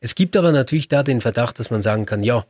Es 0.00 0.14
gibt 0.14 0.36
aber 0.36 0.52
natürlich 0.52 0.88
da 0.88 1.02
den 1.02 1.20
Verdacht, 1.20 1.58
dass 1.58 1.70
man 1.70 1.82
sagen 1.82 2.06
kann, 2.06 2.22
ja, 2.22 2.44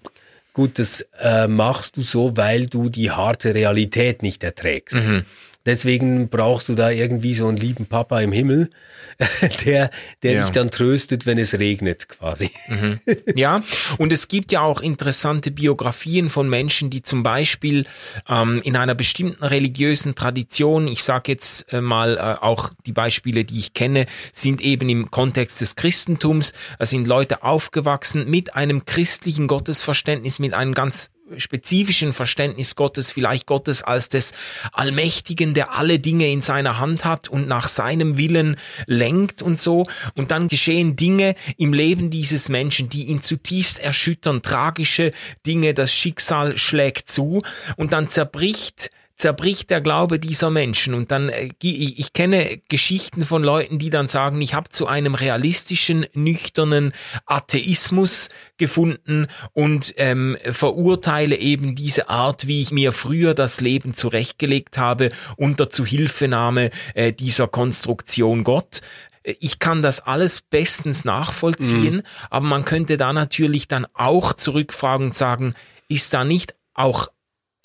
gut, 0.53 0.79
das 0.79 1.07
äh, 1.21 1.47
machst 1.47 1.97
du 1.97 2.03
so, 2.03 2.37
weil 2.37 2.67
du 2.67 2.89
die 2.89 3.11
harte 3.11 3.55
Realität 3.55 4.23
nicht 4.23 4.43
erträgst. 4.43 4.97
Mhm. 4.97 5.25
Deswegen 5.69 6.31
brauchst 6.31 6.71
du 6.71 6.75
da 6.75 6.91
irgendwie 6.91 7.35
so 7.35 7.47
einen 7.47 7.59
lieben 7.59 7.85
Papa 7.85 8.23
im 8.23 8.33
Himmel, 8.33 8.71
der, 9.67 9.91
der 10.23 10.33
ja. 10.33 10.43
dich 10.43 10.51
dann 10.53 10.71
tröstet, 10.71 11.27
wenn 11.27 11.37
es 11.37 11.59
regnet, 11.59 12.09
quasi. 12.09 12.51
Mhm. 12.69 13.01
Ja, 13.35 13.63
und 13.99 14.13
es 14.13 14.29
gibt 14.29 14.51
ja 14.51 14.63
auch 14.63 14.81
interessante 14.81 15.51
Biografien 15.51 16.31
von 16.31 16.49
Menschen, 16.49 16.89
die 16.89 17.03
zum 17.03 17.23
Beispiel 17.23 17.85
ähm, 18.29 18.63
in 18.65 18.77
einer 18.77 18.95
bestimmten 18.95 19.45
religiösen 19.45 20.15
Tradition, 20.15 20.89
ich 20.89 21.05
sage 21.05 21.33
jetzt 21.33 21.71
äh, 21.73 21.83
mal 21.83 22.17
äh, 22.17 22.43
auch 22.43 22.71
die 22.87 22.93
Beispiele, 22.93 23.45
die 23.45 23.59
ich 23.59 23.75
kenne, 23.75 24.07
sind 24.33 24.63
eben 24.63 24.89
im 24.89 25.11
Kontext 25.11 25.61
des 25.61 25.77
Christentums. 25.77 26.55
Da 26.79 26.87
sind 26.87 27.07
Leute 27.07 27.43
aufgewachsen 27.43 28.29
mit 28.31 28.55
einem 28.55 28.87
christlichen 28.87 29.47
Gottesverständnis, 29.47 30.39
mit 30.39 30.55
einem 30.55 30.73
ganz 30.73 31.11
spezifischen 31.37 32.13
Verständnis 32.13 32.77
Gottes, 32.77 33.13
vielleicht 33.13 33.47
Gottes 33.47 33.83
als 33.83 34.09
des 34.09 34.33
Allmächtigen, 34.73 35.55
der 35.55 35.73
alle 35.73 35.99
Dinge 35.99 36.31
in 36.31 36.41
seiner 36.41 36.79
Hand 36.79 37.05
hat 37.05 37.29
und 37.29 37.49
nach 37.49 37.69
seinem 37.69 38.17
Willen 38.17 38.57
lenkt 38.87 39.43
und 39.43 39.61
so. 39.61 39.87
Und 40.15 40.31
dann 40.31 40.49
geschehen 40.49 40.97
Dinge 40.97 41.35
im 41.57 41.73
Leben 41.73 42.11
dieses 42.11 42.49
Menschen, 42.49 42.89
die 42.89 43.05
ihn 43.05 43.23
zutiefst 43.23 43.79
erschüttern, 43.79 44.43
tragische 44.43 45.11
Dinge, 45.47 45.75
das 45.75 45.93
Schicksal 45.93 46.57
schlägt 46.57 47.11
zu 47.11 47.43
und 47.77 47.93
dann 47.93 48.09
zerbricht 48.09 48.91
zerbricht 49.19 49.69
der 49.71 49.81
Glaube 49.81 50.21
dieser 50.21 50.49
Menschen. 50.49 50.95
Und 50.95 51.11
dann, 51.11 51.29
äh, 51.29 51.51
ich 51.61 52.13
kenne 52.13 52.61
Geschichten 52.69 53.27
von 53.27 53.43
Leuten, 53.43 53.79
die 53.79 53.91
dann 53.91 54.07
sagen, 54.09 54.41
ich 54.41 54.55
habe 54.55 54.71
zu 54.71 54.87
einem 54.87 55.15
realistischen, 55.17 56.07
nüchternen 56.15 56.93
Atheismus 57.27 58.31
gefunden 58.57 59.27
und 59.53 59.93
ähm, 59.97 60.39
verurteile 60.45 61.37
eben 61.37 61.75
diese 61.75 62.09
Art, 62.09 62.47
wie 62.47 62.63
ich 62.63 62.71
mir 62.71 62.93
früher 62.93 63.35
das 63.35 63.61
Leben 63.61 63.93
zurechtgelegt 63.93 64.79
habe, 64.79 65.11
unter 65.37 65.69
Zuhilfenahme 65.69 66.71
äh, 66.95 67.13
dieser 67.13 67.49
Konstruktion 67.49 68.45
Gott 68.45 68.81
äh, 69.25 69.35
ich 69.41 69.59
kann 69.59 69.83
das 69.83 70.01
alles 70.01 70.41
bestens 70.41 71.05
nachvollziehen, 71.05 71.97
mhm. 71.97 72.03
aber 72.31 72.47
man 72.47 72.65
könnte 72.65 72.97
da 72.97 73.13
natürlich 73.13 73.69
dann 73.69 73.87
auch 73.93 74.33
zurückfragen 74.33 75.09
und 75.09 75.15
sagen, 75.15 75.55
ist 75.89 76.15
da 76.15 76.25
nicht 76.25 76.55
auch 76.73 77.09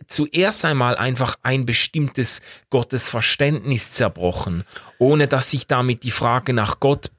zuerst 0.07 0.65
einmal 0.65 0.95
einfach 0.95 1.35
ein 1.43 1.65
bestimmtes 1.65 2.41
Gottesverständnis 2.69 3.91
zerbrochen, 3.91 4.63
ohne 4.97 5.27
dass 5.27 5.51
sich 5.51 5.67
damit 5.67 6.03
die 6.03 6.11
Frage 6.11 6.53
nach 6.53 6.79
Gott 6.79 7.11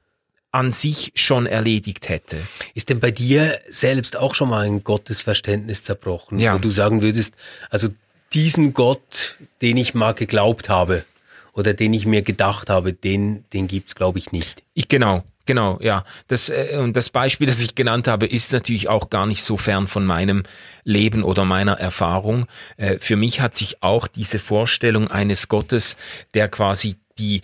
an 0.51 0.71
sich 0.71 1.11
schon 1.15 1.47
erledigt 1.47 2.07
hätte. 2.07 2.41
Ist 2.73 2.89
denn 2.89 3.01
bei 3.01 3.11
dir 3.11 3.59
selbst 3.67 4.15
auch 4.15 4.35
schon 4.35 4.49
mal 4.49 4.65
ein 4.65 4.85
Gottesverständnis 4.85 5.83
zerbrochen, 5.83 6.39
ja. 6.39 6.53
wo 6.53 6.59
du 6.59 6.69
sagen 6.69 7.01
würdest, 7.01 7.33
also 7.69 7.89
diesen 8.33 8.73
Gott, 8.73 9.35
den 9.61 9.75
ich 9.75 9.93
mal 9.93 10.13
geglaubt 10.13 10.69
habe 10.69 11.03
oder 11.51 11.73
den 11.73 11.93
ich 11.93 12.05
mir 12.05 12.21
gedacht 12.21 12.69
habe, 12.69 12.93
den, 12.93 13.43
den 13.51 13.67
gibt's 13.67 13.95
glaube 13.95 14.17
ich 14.17 14.31
nicht. 14.31 14.63
Ich 14.73 14.87
genau, 14.87 15.23
Genau, 15.45 15.77
ja. 15.81 16.03
Das, 16.27 16.49
äh, 16.49 16.77
und 16.79 16.97
das 16.97 17.09
Beispiel, 17.09 17.47
das 17.47 17.61
ich 17.61 17.75
genannt 17.75 18.07
habe, 18.07 18.25
ist 18.25 18.51
natürlich 18.51 18.89
auch 18.89 19.09
gar 19.09 19.27
nicht 19.27 19.43
so 19.43 19.57
fern 19.57 19.87
von 19.87 20.05
meinem 20.05 20.43
Leben 20.83 21.23
oder 21.23 21.45
meiner 21.45 21.73
Erfahrung. 21.73 22.47
Äh, 22.77 22.97
für 22.99 23.15
mich 23.15 23.41
hat 23.41 23.55
sich 23.55 23.83
auch 23.83 24.07
diese 24.07 24.39
Vorstellung 24.39 25.09
eines 25.09 25.47
Gottes, 25.47 25.97
der 26.33 26.49
quasi 26.49 26.95
die 27.17 27.41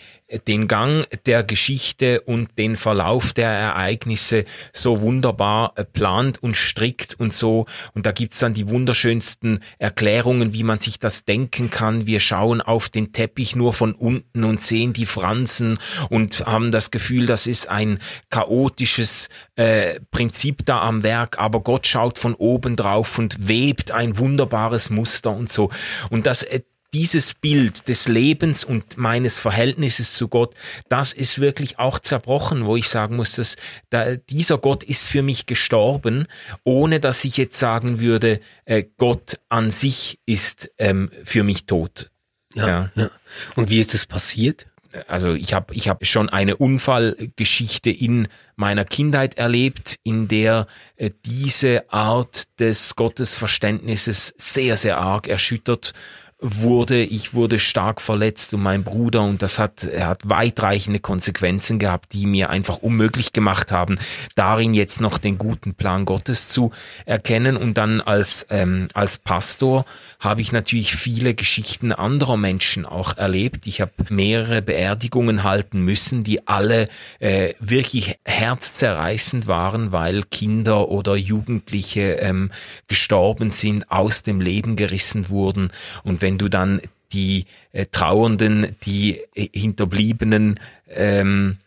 den 0.48 0.68
Gang 0.68 1.06
der 1.26 1.44
Geschichte 1.44 2.22
und 2.22 2.58
den 2.58 2.78
Verlauf 2.78 3.34
der 3.34 3.50
Ereignisse 3.50 4.46
so 4.72 5.02
wunderbar 5.02 5.74
äh, 5.76 5.84
plant 5.84 6.42
und 6.42 6.56
strickt 6.56 7.20
und 7.20 7.34
so. 7.34 7.66
Und 7.94 8.06
da 8.06 8.12
gibt's 8.12 8.40
dann 8.40 8.54
die 8.54 8.70
wunderschönsten 8.70 9.60
Erklärungen, 9.78 10.54
wie 10.54 10.64
man 10.64 10.80
sich 10.80 11.00
das 11.00 11.26
denken 11.26 11.70
kann. 11.70 12.08
Wir 12.08 12.20
schauen 12.20 12.62
auf 12.62 12.90
den 12.90 13.12
Teppich 13.12 13.56
nur 13.56 13.74
von 13.74 13.94
unten 13.94 14.44
und 14.44 14.62
sehen 14.62 14.94
die 14.94 15.06
Fransen 15.06 15.80
und 16.10 16.46
haben 16.46 16.72
das 16.72 16.92
Gefühl, 16.92 17.26
das 17.26 17.48
ist 17.48 17.68
ein 17.68 18.00
chaotisches 18.30 19.30
äh, 19.56 20.00
Prinzip 20.12 20.66
da 20.66 20.82
am 20.82 21.04
Werk, 21.04 21.40
aber 21.40 21.62
Gott 21.62 21.88
schaut 21.88 22.18
von 22.18 22.36
oben 22.36 22.76
drauf 22.76 23.18
und 23.18 23.48
webt 23.48 23.92
ein 23.92 24.18
wunderbares 24.18 24.90
Muster 24.90 25.32
und 25.32 25.52
so. 25.52 25.70
Und 26.10 26.26
das, 26.26 26.44
äh, 26.44 26.62
dieses 26.94 27.34
Bild 27.34 27.88
des 27.88 28.08
Lebens 28.08 28.64
und 28.64 28.98
meines 28.98 29.40
Verhältnisses 29.40 30.14
zu 30.14 30.28
Gott, 30.28 30.56
das 30.90 31.14
ist 31.14 31.40
wirklich 31.40 31.80
auch 31.80 32.00
zerbrochen, 32.00 32.66
wo 32.66 32.76
ich 32.76 32.90
sagen 32.90 33.16
muss, 33.16 33.34
dass 33.34 33.56
da, 33.90 34.16
dieser 34.16 34.58
Gott 34.58 34.84
ist 34.84 35.08
für 35.08 35.22
mich 35.22 35.46
gestorben, 35.46 36.28
ohne 36.64 37.00
dass 37.00 37.24
ich 37.24 37.38
jetzt 37.38 37.58
sagen 37.58 38.00
würde, 38.00 38.40
äh, 38.66 38.84
Gott 38.98 39.40
an 39.50 39.72
sich 39.72 40.20
ist 40.26 40.72
ähm, 40.78 41.12
für 41.24 41.44
mich 41.44 41.66
tot. 41.66 42.12
Ja, 42.54 42.68
ja. 42.68 42.92
ja. 42.96 43.12
Und 43.56 43.70
wie 43.70 43.80
ist 43.80 43.94
das 43.94 44.06
passiert? 44.06 44.68
Also 45.08 45.34
ich 45.34 45.54
habe 45.54 45.74
ich 45.74 45.88
hab 45.88 46.06
schon 46.06 46.28
eine 46.28 46.58
Unfallgeschichte 46.58 47.90
in 47.90 48.28
meiner 48.58 48.84
Kindheit 48.84 49.38
erlebt, 49.38 49.98
in 50.04 50.28
der 50.28 50.68
äh, 50.98 51.12
diese 51.26 51.92
Art 51.94 52.60
des 52.60 52.96
Gottesverständnisses 52.98 54.34
sehr, 54.38 54.76
sehr 54.76 54.98
arg 54.98 55.28
erschüttert 55.28 55.94
wurde, 56.42 57.04
ich 57.04 57.36
wurde 57.36 57.60
stark 57.60 58.02
verletzt 58.02 58.54
und 58.56 58.64
mein 58.64 58.84
Bruder 58.84 59.22
und 59.22 59.44
das 59.44 59.60
hat, 59.60 59.84
er 59.84 60.08
hat 60.08 60.28
weitreichende 60.28 61.00
Konsequenzen 61.00 61.78
gehabt, 61.78 62.14
die 62.14 62.26
mir 62.26 62.50
einfach 62.50 62.78
unmöglich 62.78 63.32
gemacht 63.32 63.72
haben, 63.72 64.00
darin 64.34 64.74
jetzt 64.74 65.02
noch 65.02 65.20
den 65.20 65.38
guten 65.38 65.76
Plan 65.76 66.04
Gottes 66.04 66.50
zu 66.50 66.72
erkennen 67.06 67.58
und 67.58 67.78
dann 67.78 68.02
als, 68.02 68.48
ähm, 68.50 68.88
als 68.94 69.20
Pastor 69.20 69.86
habe 70.20 70.42
ich 70.42 70.52
natürlich 70.52 70.96
viele 70.96 71.34
Geschichten 71.34 71.92
anderer 71.92 72.38
Menschen 72.38 72.86
auch 72.86 73.18
erlebt. 73.18 73.66
Ich 73.66 73.82
habe 73.82 73.92
mehrere 74.10 74.62
Beerdigungen 74.62 75.44
halten 75.44 75.82
müssen, 75.82 76.24
die 76.24 76.48
alle 76.48 76.86
äh, 77.20 77.54
wirklich 77.60 78.20
herzzerreißend 78.26 79.48
waren, 79.48 79.92
weil 79.92 80.24
Kinder 80.24 80.90
oder 80.90 81.16
Jugendliche 81.16 82.14
ähm, 82.14 82.52
gestorben 82.88 83.50
sind, 83.50 83.92
aus 83.92 84.24
dem 84.24 84.42
Leben 84.42 84.76
gerissen 84.76 85.30
wurden 85.30 85.72
und 86.04 86.22
wenn 86.22 86.31
wenn 86.32 86.38
du 86.38 86.48
dann 86.48 86.82
die 87.12 87.46
äh, 87.74 87.88
Trauernden, 87.92 88.78
die 88.84 89.20
äh, 89.36 89.50
Hinterbliebenen 89.54 90.62
ähm, 90.88 91.58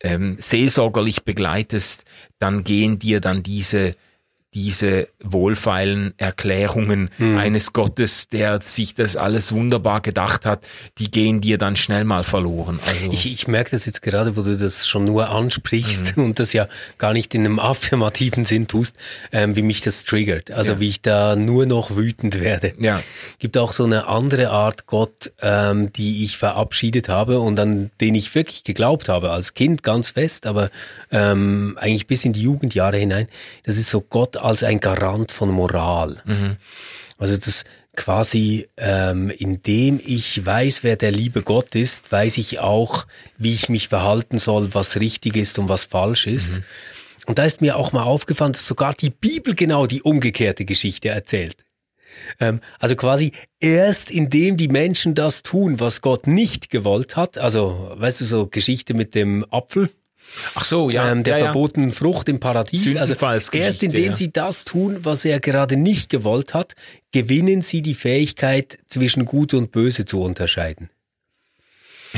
ähm, 0.00 0.36
seelsorgerlich 0.40 1.22
begleitest, 1.22 2.04
dann 2.40 2.64
gehen 2.64 2.98
dir 2.98 3.20
dann 3.20 3.44
diese 3.44 3.94
diese 4.54 5.08
wohlfeilen 5.22 6.14
Erklärungen 6.16 7.10
hm. 7.16 7.38
eines 7.38 7.72
Gottes, 7.72 8.28
der 8.28 8.60
sich 8.60 8.94
das 8.94 9.16
alles 9.16 9.52
wunderbar 9.52 10.00
gedacht 10.00 10.46
hat, 10.46 10.64
die 10.98 11.10
gehen 11.10 11.40
dir 11.40 11.58
dann 11.58 11.74
schnell 11.76 12.04
mal 12.04 12.22
verloren. 12.22 12.78
Also 12.86 13.10
ich, 13.10 13.30
ich 13.30 13.48
merke 13.48 13.72
das 13.72 13.84
jetzt 13.86 14.00
gerade, 14.02 14.36
wo 14.36 14.42
du 14.42 14.56
das 14.56 14.86
schon 14.86 15.04
nur 15.04 15.30
ansprichst 15.30 16.16
mhm. 16.16 16.24
und 16.24 16.38
das 16.38 16.52
ja 16.52 16.68
gar 16.98 17.12
nicht 17.12 17.34
in 17.34 17.44
einem 17.44 17.58
affirmativen 17.58 18.44
Sinn 18.44 18.68
tust, 18.68 18.96
ähm, 19.32 19.56
wie 19.56 19.62
mich 19.62 19.80
das 19.80 20.04
triggert. 20.04 20.50
Also 20.52 20.72
ja. 20.72 20.80
wie 20.80 20.88
ich 20.88 21.02
da 21.02 21.34
nur 21.34 21.66
noch 21.66 21.96
wütend 21.96 22.40
werde. 22.40 22.74
Ja. 22.78 23.02
Gibt 23.40 23.58
auch 23.58 23.72
so 23.72 23.84
eine 23.84 24.06
andere 24.06 24.50
Art 24.50 24.86
Gott, 24.86 25.32
ähm, 25.42 25.92
die 25.92 26.24
ich 26.24 26.38
verabschiedet 26.38 27.08
habe 27.08 27.40
und 27.40 27.58
an 27.58 27.90
den 28.00 28.14
ich 28.14 28.34
wirklich 28.34 28.62
geglaubt 28.62 29.08
habe, 29.08 29.32
als 29.32 29.54
Kind 29.54 29.82
ganz 29.82 30.10
fest, 30.10 30.46
aber 30.46 30.70
ähm, 31.10 31.76
eigentlich 31.80 32.06
bis 32.06 32.24
in 32.24 32.32
die 32.32 32.42
Jugendjahre 32.42 32.98
hinein. 32.98 33.26
Das 33.64 33.76
ist 33.78 33.90
so 33.90 34.00
Gott 34.00 34.36
als 34.44 34.62
ein 34.62 34.80
Garant 34.80 35.32
von 35.32 35.50
Moral. 35.50 36.22
Mhm. 36.24 36.56
Also 37.18 37.36
das, 37.36 37.64
quasi, 37.96 38.68
ähm, 38.76 39.30
indem 39.30 40.00
ich 40.04 40.44
weiß, 40.44 40.82
wer 40.82 40.96
der 40.96 41.12
liebe 41.12 41.42
Gott 41.42 41.74
ist, 41.74 42.10
weiß 42.10 42.38
ich 42.38 42.58
auch, 42.58 43.06
wie 43.38 43.54
ich 43.54 43.68
mich 43.68 43.88
verhalten 43.88 44.38
soll, 44.38 44.74
was 44.74 45.00
richtig 45.00 45.36
ist 45.36 45.58
und 45.58 45.68
was 45.68 45.84
falsch 45.84 46.26
ist. 46.26 46.56
Mhm. 46.56 46.64
Und 47.26 47.38
da 47.38 47.44
ist 47.44 47.60
mir 47.60 47.76
auch 47.76 47.92
mal 47.92 48.02
aufgefallen, 48.02 48.52
dass 48.52 48.66
sogar 48.66 48.94
die 48.94 49.10
Bibel 49.10 49.54
genau 49.54 49.86
die 49.86 50.02
umgekehrte 50.02 50.64
Geschichte 50.64 51.08
erzählt. 51.08 51.64
Ähm, 52.38 52.60
also 52.78 52.96
quasi 52.96 53.32
erst 53.60 54.10
indem 54.10 54.56
die 54.56 54.68
Menschen 54.68 55.14
das 55.14 55.42
tun, 55.42 55.80
was 55.80 56.00
Gott 56.00 56.26
nicht 56.26 56.70
gewollt 56.70 57.16
hat, 57.16 57.38
also 57.38 57.92
weißt 57.94 58.20
du, 58.20 58.24
so 58.24 58.46
Geschichte 58.46 58.94
mit 58.94 59.14
dem 59.14 59.44
Apfel, 59.50 59.90
Ach 60.54 60.64
so, 60.64 60.90
ja. 60.90 61.10
Ähm, 61.10 61.22
der 61.22 61.38
ja, 61.38 61.44
verbotenen 61.46 61.92
Frucht 61.92 62.28
im 62.28 62.40
Paradies. 62.40 62.96
Also 62.96 63.14
erst 63.52 63.82
indem 63.82 64.06
ja. 64.06 64.14
sie 64.14 64.32
das 64.32 64.64
tun, 64.64 64.98
was 65.02 65.24
er 65.24 65.40
gerade 65.40 65.76
nicht 65.76 66.10
gewollt 66.10 66.54
hat, 66.54 66.74
gewinnen 67.12 67.62
sie 67.62 67.82
die 67.82 67.94
Fähigkeit, 67.94 68.78
zwischen 68.86 69.24
Gut 69.24 69.54
und 69.54 69.72
Böse 69.72 70.04
zu 70.04 70.20
unterscheiden. 70.20 70.90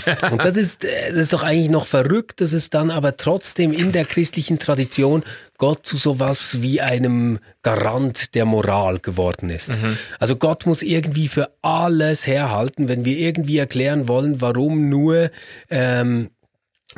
und 0.30 0.44
das 0.44 0.56
ist, 0.56 0.84
äh, 0.84 1.12
das 1.12 1.22
ist 1.22 1.32
doch 1.32 1.42
eigentlich 1.42 1.70
noch 1.70 1.86
verrückt, 1.86 2.40
dass 2.40 2.52
es 2.52 2.70
dann 2.70 2.90
aber 2.90 3.16
trotzdem 3.16 3.72
in 3.72 3.92
der 3.92 4.04
christlichen 4.04 4.58
Tradition 4.58 5.22
Gott 5.58 5.86
zu 5.86 5.96
sowas 5.96 6.60
wie 6.60 6.80
einem 6.80 7.38
Garant 7.62 8.34
der 8.34 8.44
Moral 8.44 8.98
geworden 8.98 9.48
ist. 9.48 9.70
Mhm. 9.70 9.96
Also 10.18 10.36
Gott 10.36 10.66
muss 10.66 10.82
irgendwie 10.82 11.28
für 11.28 11.50
alles 11.62 12.26
herhalten, 12.26 12.88
wenn 12.88 13.04
wir 13.04 13.16
irgendwie 13.16 13.58
erklären 13.58 14.08
wollen, 14.08 14.40
warum 14.40 14.88
nur 14.88 15.30
ähm, 15.70 16.30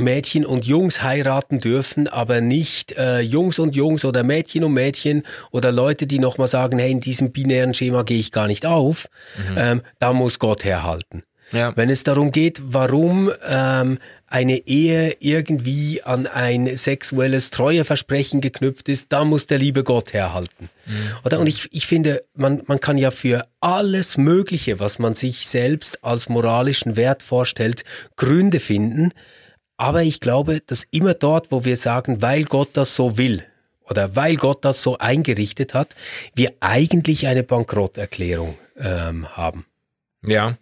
Mädchen 0.00 0.46
und 0.46 0.66
Jungs 0.66 1.02
heiraten 1.02 1.60
dürfen, 1.60 2.08
aber 2.08 2.40
nicht 2.40 2.92
äh, 2.92 3.20
Jungs 3.20 3.58
und 3.58 3.76
Jungs 3.76 4.04
oder 4.04 4.22
Mädchen 4.22 4.64
und 4.64 4.72
Mädchen 4.72 5.22
oder 5.50 5.72
Leute, 5.72 6.06
die 6.06 6.18
nochmal 6.18 6.48
sagen, 6.48 6.78
hey, 6.78 6.90
in 6.90 7.00
diesem 7.00 7.32
binären 7.32 7.74
Schema 7.74 8.02
gehe 8.02 8.18
ich 8.18 8.32
gar 8.32 8.46
nicht 8.46 8.66
auf, 8.66 9.08
mhm. 9.50 9.56
ähm, 9.58 9.82
da 9.98 10.12
muss 10.12 10.38
Gott 10.38 10.64
herhalten. 10.64 11.22
Ja. 11.52 11.74
Wenn 11.76 11.88
es 11.88 12.04
darum 12.04 12.30
geht, 12.30 12.60
warum 12.62 13.30
ähm, 13.46 13.98
eine 14.26 14.66
Ehe 14.66 15.16
irgendwie 15.20 16.02
an 16.02 16.26
ein 16.26 16.76
sexuelles 16.76 17.50
Treueversprechen 17.50 18.42
geknüpft 18.42 18.88
ist, 18.90 19.12
da 19.12 19.24
muss 19.24 19.46
der 19.46 19.58
liebe 19.58 19.84
Gott 19.84 20.12
herhalten. 20.12 20.68
Mhm. 20.84 20.94
Oder? 21.24 21.40
Und 21.40 21.46
ich, 21.46 21.68
ich 21.72 21.86
finde, 21.86 22.22
man, 22.34 22.62
man 22.66 22.80
kann 22.80 22.98
ja 22.98 23.10
für 23.10 23.46
alles 23.60 24.18
Mögliche, 24.18 24.78
was 24.80 24.98
man 24.98 25.14
sich 25.14 25.46
selbst 25.46 26.04
als 26.04 26.28
moralischen 26.28 26.96
Wert 26.96 27.22
vorstellt, 27.22 27.84
Gründe 28.16 28.60
finden. 28.60 29.12
Aber 29.78 30.02
ich 30.02 30.20
glaube, 30.20 30.60
dass 30.66 30.84
immer 30.90 31.14
dort, 31.14 31.50
wo 31.50 31.64
wir 31.64 31.76
sagen, 31.76 32.20
weil 32.20 32.44
Gott 32.44 32.70
das 32.74 32.94
so 32.96 33.16
will 33.16 33.44
oder 33.88 34.16
weil 34.16 34.36
Gott 34.36 34.64
das 34.64 34.82
so 34.82 34.98
eingerichtet 34.98 35.72
hat, 35.72 35.96
wir 36.34 36.52
eigentlich 36.60 37.26
eine 37.26 37.44
Bankrotterklärung 37.44 38.58
ähm, 38.76 39.28
haben. 39.36 39.64
Ja. 40.22 40.58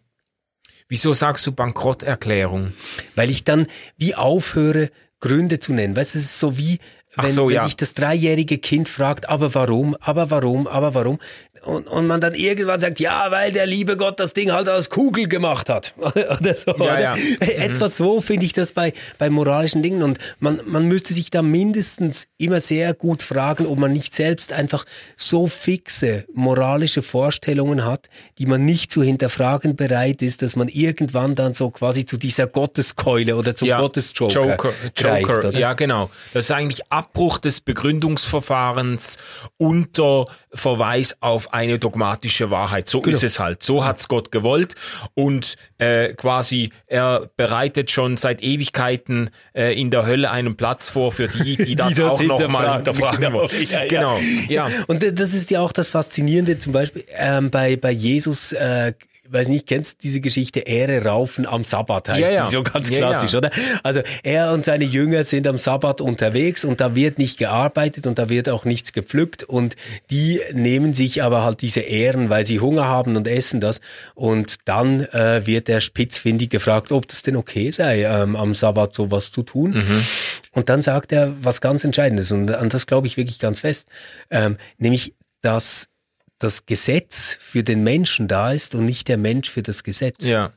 Wieso 0.89 1.15
sagst 1.15 1.47
du 1.47 1.53
Bankrotterklärung? 1.53 2.73
Weil 3.17 3.31
ich 3.31 3.43
dann 3.43 3.67
wie 3.97 4.15
aufhöre, 4.15 4.91
Gründe 5.19 5.59
zu 5.59 5.73
nennen. 5.73 5.97
Weißt 5.97 6.15
du, 6.15 6.19
es 6.19 6.27
ist 6.27 6.41
so 6.41 6.59
wie, 6.59 6.79
wenn, 7.17 7.31
so, 7.31 7.51
ja. 7.51 7.61
wenn 7.61 7.67
dich 7.67 7.77
das 7.77 7.95
dreijährige 7.95 8.59
Kind 8.59 8.89
fragt, 8.89 9.29
aber 9.29 9.55
warum, 9.55 9.97
aber 10.01 10.31
warum, 10.31 10.67
aber 10.67 10.95
warum, 10.95 11.19
und, 11.67 11.89
und 11.89 12.07
man 12.07 12.21
dann 12.21 12.35
irgendwann 12.35 12.81
sagt, 12.81 13.01
ja, 13.01 13.27
weil 13.31 13.51
der 13.51 13.67
liebe 13.67 13.97
Gott 13.97 14.21
das 14.21 14.33
Ding 14.33 14.53
halt 14.53 14.69
aus 14.69 14.89
Kugel 14.89 15.27
gemacht 15.27 15.69
hat. 15.69 15.95
oder 15.99 16.55
so. 16.55 16.71
Ja, 16.71 16.75
oder? 16.75 17.01
Ja. 17.01 17.17
Etwas 17.41 17.99
mhm. 17.99 18.05
so 18.05 18.21
finde 18.21 18.47
ich 18.47 18.53
das 18.53 18.73
bei, 18.73 18.93
bei 19.19 19.31
moralischen 19.31 19.83
Dingen. 19.83 20.03
Und 20.03 20.19
man, 20.39 20.61
man 20.65 20.87
müsste 20.87 21.13
sich 21.13 21.31
da 21.31 21.43
mindestens 21.43 22.29
immer 22.39 22.61
sehr 22.61 22.95
gut 22.95 23.23
fragen, 23.23 23.67
ob 23.67 23.79
man 23.79 23.93
nicht 23.93 24.15
selbst 24.15 24.53
einfach 24.53 24.85
so 25.17 25.47
fixe 25.47 26.25
moralische 26.35 27.03
Vorstellungen 27.03 27.85
hat, 27.85 28.09
die 28.39 28.47
man 28.47 28.65
nicht 28.65 28.93
zu 28.93 29.03
hinterfragen 29.03 29.77
bereit 29.77 30.23
ist, 30.23 30.43
dass 30.43 30.57
man 30.57 30.69
irgendwann 30.69 31.35
dann 31.35 31.55
so 31.55 31.71
quasi 31.71 32.05
zu 32.05 32.17
dieser 32.17 32.47
Gotteskeule 32.47 33.37
oder 33.37 33.57
zum 33.57 33.69
ja, 33.69 33.81
Gottesjoker 33.81 34.35
Joker, 34.35 34.73
greift, 34.95 35.29
Joker, 35.29 35.49
oder? 35.49 35.59
Ja, 35.59 35.73
genau. 35.73 36.11
Das 36.33 36.45
ist 36.45 36.51
eigentlich 36.51 36.93
Abbruch 37.07 37.39
des 37.39 37.61
Begründungsverfahrens 37.61 39.19
unter 39.59 40.27
Verweis 40.53 41.17
auf 41.21 41.53
eine 41.53 41.79
dogmatische 41.79 42.51
Wahrheit. 42.51 42.89
So 42.89 43.01
genau. 43.01 43.17
ist 43.17 43.23
es 43.23 43.39
halt. 43.39 43.63
So 43.63 43.85
hat's 43.85 44.09
Gott 44.09 44.33
gewollt 44.33 44.75
und 45.15 45.57
äh, 45.79 46.15
quasi 46.15 46.71
er 46.87 47.31
bereitet 47.37 47.91
schon 47.91 48.17
seit 48.17 48.43
Ewigkeiten 48.43 49.31
äh, 49.55 49.79
in 49.81 49.91
der 49.91 50.05
Hölle 50.07 50.31
einen 50.31 50.57
Platz 50.57 50.89
vor 50.89 51.13
für 51.13 51.29
die, 51.29 51.57
die 51.57 51.77
das, 51.77 51.95
die 51.95 51.95
das 52.01 52.13
auch 52.13 52.23
nochmal 52.23 52.75
hinterfragen 52.75 53.21
genau. 53.21 53.39
wollen. 53.39 53.67
Ja, 53.69 53.87
genau. 53.87 54.19
Ja. 54.49 54.69
Und 54.89 55.03
das 55.19 55.33
ist 55.33 55.51
ja 55.51 55.61
auch 55.61 55.73
das 55.73 55.91
Faszinierende 55.91 56.59
zum 56.59 56.73
Beispiel 56.73 57.05
ähm, 57.15 57.51
bei 57.51 57.77
bei 57.77 57.93
Jesus. 57.93 58.53
Äh, 58.53 58.95
weiß 59.29 59.49
nicht, 59.49 59.67
kennst 59.67 60.03
diese 60.03 60.21
Geschichte 60.21 60.61
Ehre 60.61 61.05
raufen 61.05 61.47
am 61.47 61.65
Sabbat 61.65 62.09
heißt 62.09 62.21
ja, 62.21 62.31
ja. 62.31 62.45
die 62.45 62.53
so 62.53 62.63
ganz 62.63 62.91
ja, 62.91 62.99
klassisch, 62.99 63.35
oder? 63.35 63.51
Also 63.83 64.01
er 64.23 64.53
und 64.53 64.65
seine 64.65 64.85
Jünger 64.85 65.25
sind 65.25 65.47
am 65.47 65.59
Sabbat 65.59 66.01
unterwegs 66.01 66.65
und 66.65 66.81
da 66.81 66.95
wird 66.95 67.19
nicht 67.19 67.39
gearbeitet 67.39 68.07
und 68.07 68.19
da 68.19 68.29
wird 68.29 68.49
auch 68.49 68.65
nichts 68.65 68.93
gepflückt 68.93 69.45
und 69.45 69.77
die 70.11 70.41
nehmen 70.53 70.95
sich 70.95 71.23
aber 71.23 71.43
halt 71.45 71.63
diese 71.63 71.81
Ehren, 71.81 72.31
weil 72.31 72.47
sie 72.47 72.61
Hunger 72.61 72.87
haben 72.87 73.17
und 73.17 73.27
essen 73.27 73.61
das 73.61 73.81
und 74.15 74.57
dann 74.65 75.01
äh, 75.01 75.47
wird 75.47 75.69
der 75.69 75.81
spitzfindig 75.81 76.51
gefragt, 76.51 76.93
ob 76.93 77.09
das 77.09 77.23
denn 77.23 77.37
okay 77.37 77.71
sei, 77.71 78.03
ähm, 78.03 78.37
am 78.37 78.55
Sabbat 78.55 78.95
sowas 78.95 79.31
zu 79.31 79.43
tun. 79.43 79.73
Mhm. 79.73 80.05
Und 80.53 80.69
dann 80.69 80.83
sagt 80.83 81.13
er 81.13 81.33
was 81.43 81.61
ganz 81.61 81.85
Entscheidendes 81.85 82.33
und 82.33 82.51
an 82.51 82.69
das 82.69 82.87
glaube 82.87 83.07
ich 83.07 83.17
wirklich 83.17 83.39
ganz 83.39 83.61
fest, 83.61 83.89
ähm, 84.31 84.57
nämlich 84.79 85.15
dass 85.43 85.89
das 86.39 86.67
Gesetz 86.67 87.39
für 87.41 87.63
den 87.63 87.83
Menschen 87.83 88.29
da 88.29 88.53
ist 88.53 88.75
und 88.75 88.85
nicht 88.85 89.09
der 89.09 89.17
Mensch 89.17 89.51
für 89.51 89.63
das 89.63 89.85
Gesetz. 89.85 90.27
Ja. 90.27 90.53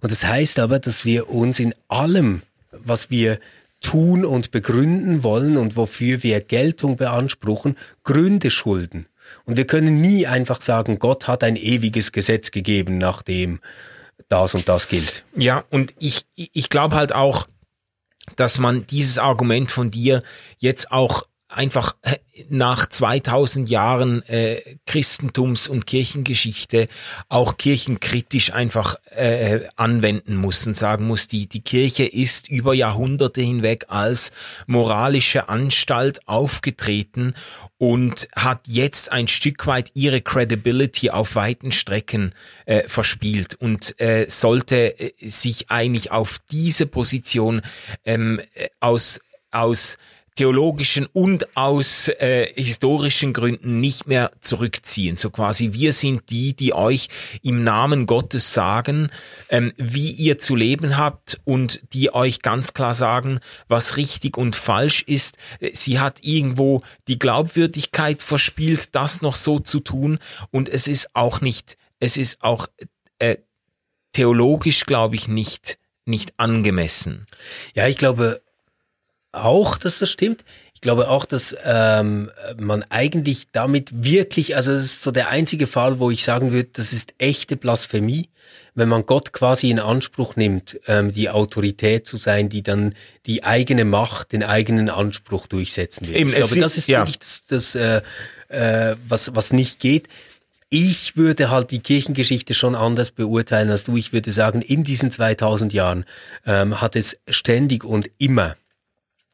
Und 0.00 0.12
das 0.12 0.24
heißt 0.24 0.58
aber, 0.58 0.78
dass 0.78 1.04
wir 1.04 1.28
uns 1.28 1.58
in 1.58 1.74
allem, 1.88 2.42
was 2.70 3.10
wir 3.10 3.38
tun 3.80 4.24
und 4.24 4.50
begründen 4.50 5.22
wollen 5.22 5.56
und 5.58 5.76
wofür 5.76 6.22
wir 6.22 6.40
Geltung 6.40 6.96
beanspruchen, 6.96 7.76
Gründe 8.02 8.50
schulden. 8.50 9.06
Und 9.44 9.56
wir 9.56 9.66
können 9.66 10.00
nie 10.00 10.26
einfach 10.26 10.62
sagen, 10.62 10.98
Gott 10.98 11.28
hat 11.28 11.44
ein 11.44 11.56
ewiges 11.56 12.12
Gesetz 12.12 12.50
gegeben, 12.50 12.98
nachdem 12.98 13.60
das 14.28 14.54
und 14.54 14.68
das 14.68 14.88
gilt. 14.88 15.24
Ja, 15.36 15.64
und 15.70 15.92
ich, 15.98 16.24
ich 16.34 16.70
glaube 16.70 16.96
halt 16.96 17.14
auch, 17.14 17.46
dass 18.36 18.58
man 18.58 18.86
dieses 18.86 19.18
Argument 19.18 19.70
von 19.70 19.90
dir 19.90 20.22
jetzt 20.56 20.90
auch 20.90 21.24
einfach 21.54 21.96
äh, 22.02 22.16
nach 22.48 22.88
2000 22.88 23.68
Jahren 23.68 24.22
äh, 24.28 24.76
Christentums- 24.86 25.68
und 25.68 25.86
Kirchengeschichte 25.86 26.88
auch 27.28 27.56
kirchenkritisch 27.56 28.52
einfach 28.52 28.96
äh, 29.10 29.60
anwenden 29.76 30.36
muss 30.36 30.66
und 30.66 30.74
sagen 30.74 31.06
muss, 31.06 31.28
die, 31.28 31.46
die 31.46 31.60
Kirche 31.60 32.04
ist 32.04 32.48
über 32.48 32.74
Jahrhunderte 32.74 33.40
hinweg 33.40 33.86
als 33.88 34.32
moralische 34.66 35.48
Anstalt 35.48 36.26
aufgetreten 36.26 37.34
und 37.78 38.28
hat 38.34 38.66
jetzt 38.66 39.12
ein 39.12 39.28
Stück 39.28 39.66
weit 39.66 39.90
ihre 39.94 40.20
Credibility 40.20 41.10
auf 41.10 41.36
weiten 41.36 41.72
Strecken 41.72 42.34
äh, 42.66 42.88
verspielt 42.88 43.54
und 43.54 44.00
äh, 44.00 44.26
sollte 44.28 44.98
äh, 44.98 45.12
sich 45.28 45.70
eigentlich 45.70 46.10
auf 46.10 46.40
diese 46.50 46.86
Position 46.86 47.62
ähm, 48.04 48.40
äh, 48.54 48.68
aus 48.80 49.20
aus 49.54 49.98
theologischen 50.34 51.06
und 51.12 51.56
aus 51.56 52.08
äh, 52.08 52.52
historischen 52.54 53.32
Gründen 53.32 53.80
nicht 53.80 54.06
mehr 54.06 54.32
zurückziehen. 54.40 55.16
So 55.16 55.30
quasi, 55.30 55.72
wir 55.72 55.92
sind 55.92 56.30
die, 56.30 56.54
die 56.54 56.72
euch 56.72 57.08
im 57.42 57.62
Namen 57.62 58.06
Gottes 58.06 58.52
sagen, 58.52 59.10
ähm, 59.48 59.72
wie 59.76 60.10
ihr 60.10 60.38
zu 60.38 60.56
leben 60.56 60.96
habt 60.96 61.40
und 61.44 61.80
die 61.92 62.12
euch 62.12 62.42
ganz 62.42 62.74
klar 62.74 62.94
sagen, 62.94 63.38
was 63.68 63.96
richtig 63.96 64.36
und 64.36 64.56
falsch 64.56 65.02
ist. 65.02 65.36
Äh, 65.60 65.70
sie 65.72 66.00
hat 66.00 66.18
irgendwo 66.22 66.82
die 67.06 67.18
Glaubwürdigkeit 67.18 68.20
verspielt, 68.20 68.94
das 68.94 69.22
noch 69.22 69.36
so 69.36 69.60
zu 69.60 69.80
tun 69.80 70.18
und 70.50 70.68
es 70.68 70.88
ist 70.88 71.14
auch 71.14 71.40
nicht, 71.40 71.76
es 72.00 72.16
ist 72.16 72.42
auch 72.42 72.66
äh, 73.18 73.36
theologisch, 74.12 74.84
glaube 74.84 75.14
ich, 75.14 75.28
nicht 75.28 75.78
nicht 76.06 76.38
angemessen. 76.38 77.26
Ja, 77.74 77.88
ich 77.88 77.96
glaube, 77.96 78.42
auch, 79.34 79.78
dass 79.78 79.98
das 79.98 80.10
stimmt. 80.10 80.44
Ich 80.74 80.80
glaube 80.80 81.08
auch, 81.08 81.24
dass 81.24 81.56
ähm, 81.64 82.30
man 82.58 82.82
eigentlich 82.90 83.46
damit 83.52 84.04
wirklich, 84.04 84.56
also 84.56 84.72
das 84.72 84.84
ist 84.84 85.02
so 85.02 85.10
der 85.10 85.28
einzige 85.30 85.66
Fall, 85.66 85.98
wo 85.98 86.10
ich 86.10 86.24
sagen 86.24 86.52
würde, 86.52 86.68
das 86.72 86.92
ist 86.92 87.14
echte 87.18 87.56
Blasphemie, 87.56 88.28
wenn 88.74 88.88
man 88.88 89.06
Gott 89.06 89.32
quasi 89.32 89.70
in 89.70 89.78
Anspruch 89.78 90.36
nimmt, 90.36 90.78
ähm, 90.86 91.12
die 91.12 91.30
Autorität 91.30 92.06
zu 92.06 92.16
sein, 92.16 92.48
die 92.48 92.62
dann 92.62 92.94
die 93.26 93.44
eigene 93.44 93.84
Macht, 93.84 94.32
den 94.32 94.42
eigenen 94.42 94.90
Anspruch 94.90 95.46
durchsetzen 95.46 96.08
will. 96.08 96.16
Eben, 96.16 96.30
ich 96.30 96.36
glaube, 96.36 96.60
das 96.60 96.76
ist 96.76 96.88
ja. 96.88 97.00
wirklich 97.00 97.18
das, 97.18 97.44
das 97.46 97.74
äh, 97.74 98.02
äh, 98.48 98.96
was, 99.08 99.34
was 99.34 99.52
nicht 99.52 99.80
geht. 99.80 100.08
Ich 100.70 101.16
würde 101.16 101.50
halt 101.50 101.70
die 101.70 101.78
Kirchengeschichte 101.78 102.52
schon 102.52 102.74
anders 102.74 103.12
beurteilen 103.12 103.70
als 103.70 103.84
du. 103.84 103.96
Ich 103.96 104.12
würde 104.12 104.32
sagen, 104.32 104.60
in 104.60 104.82
diesen 104.82 105.10
2000 105.10 105.72
Jahren 105.72 106.04
ähm, 106.46 106.80
hat 106.80 106.96
es 106.96 107.16
ständig 107.28 107.84
und 107.84 108.10
immer 108.18 108.56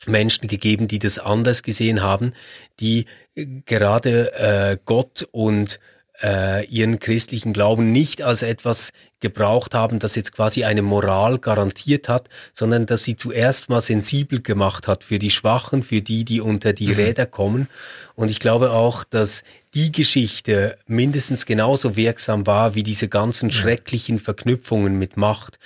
Menschen 0.06 0.48
gegeben, 0.48 0.88
die 0.88 0.98
das 0.98 1.18
anders 1.18 1.62
gesehen 1.62 2.02
haben, 2.02 2.32
die 2.80 3.06
gerade 3.34 4.32
äh, 4.32 4.78
Gott 4.84 5.28
und 5.30 5.78
äh, 6.22 6.66
ihren 6.66 6.98
christlichen 6.98 7.52
Glauben 7.52 7.92
nicht 7.92 8.22
als 8.22 8.42
etwas 8.42 8.92
gebraucht 9.20 9.74
haben, 9.74 9.98
das 9.98 10.14
jetzt 10.14 10.32
quasi 10.32 10.64
eine 10.64 10.82
Moral 10.82 11.38
garantiert 11.38 12.08
hat, 12.08 12.28
sondern 12.54 12.86
dass 12.86 13.04
sie 13.04 13.16
zuerst 13.16 13.68
mal 13.68 13.80
sensibel 13.80 14.40
gemacht 14.40 14.88
hat 14.88 15.04
für 15.04 15.18
die 15.18 15.30
Schwachen, 15.30 15.82
für 15.82 16.00
die, 16.00 16.24
die 16.24 16.40
unter 16.40 16.72
die 16.72 16.88
mhm. 16.88 16.94
Räder 16.94 17.26
kommen. 17.26 17.68
Und 18.14 18.30
ich 18.30 18.40
glaube 18.40 18.70
auch, 18.70 19.04
dass 19.04 19.42
die 19.74 19.92
Geschichte 19.92 20.78
mindestens 20.86 21.46
genauso 21.46 21.96
wirksam 21.96 22.46
war 22.46 22.74
wie 22.74 22.82
diese 22.82 23.08
ganzen 23.08 23.50
schrecklichen 23.50 24.18
Verknüpfungen 24.18 24.98
mit 24.98 25.16
Macht. 25.16 25.58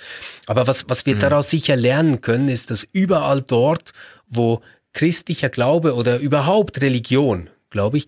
Aber 0.45 0.67
was, 0.67 0.87
was 0.89 1.05
wir 1.05 1.15
mhm. 1.15 1.19
daraus 1.19 1.49
sicher 1.49 1.75
lernen 1.75 2.21
können, 2.21 2.49
ist, 2.49 2.71
dass 2.71 2.87
überall 2.91 3.41
dort, 3.41 3.93
wo 4.27 4.61
christlicher 4.93 5.49
Glaube 5.49 5.95
oder 5.95 6.19
überhaupt 6.19 6.81
Religion, 6.81 7.49
glaube 7.69 7.97
ich, 7.97 8.07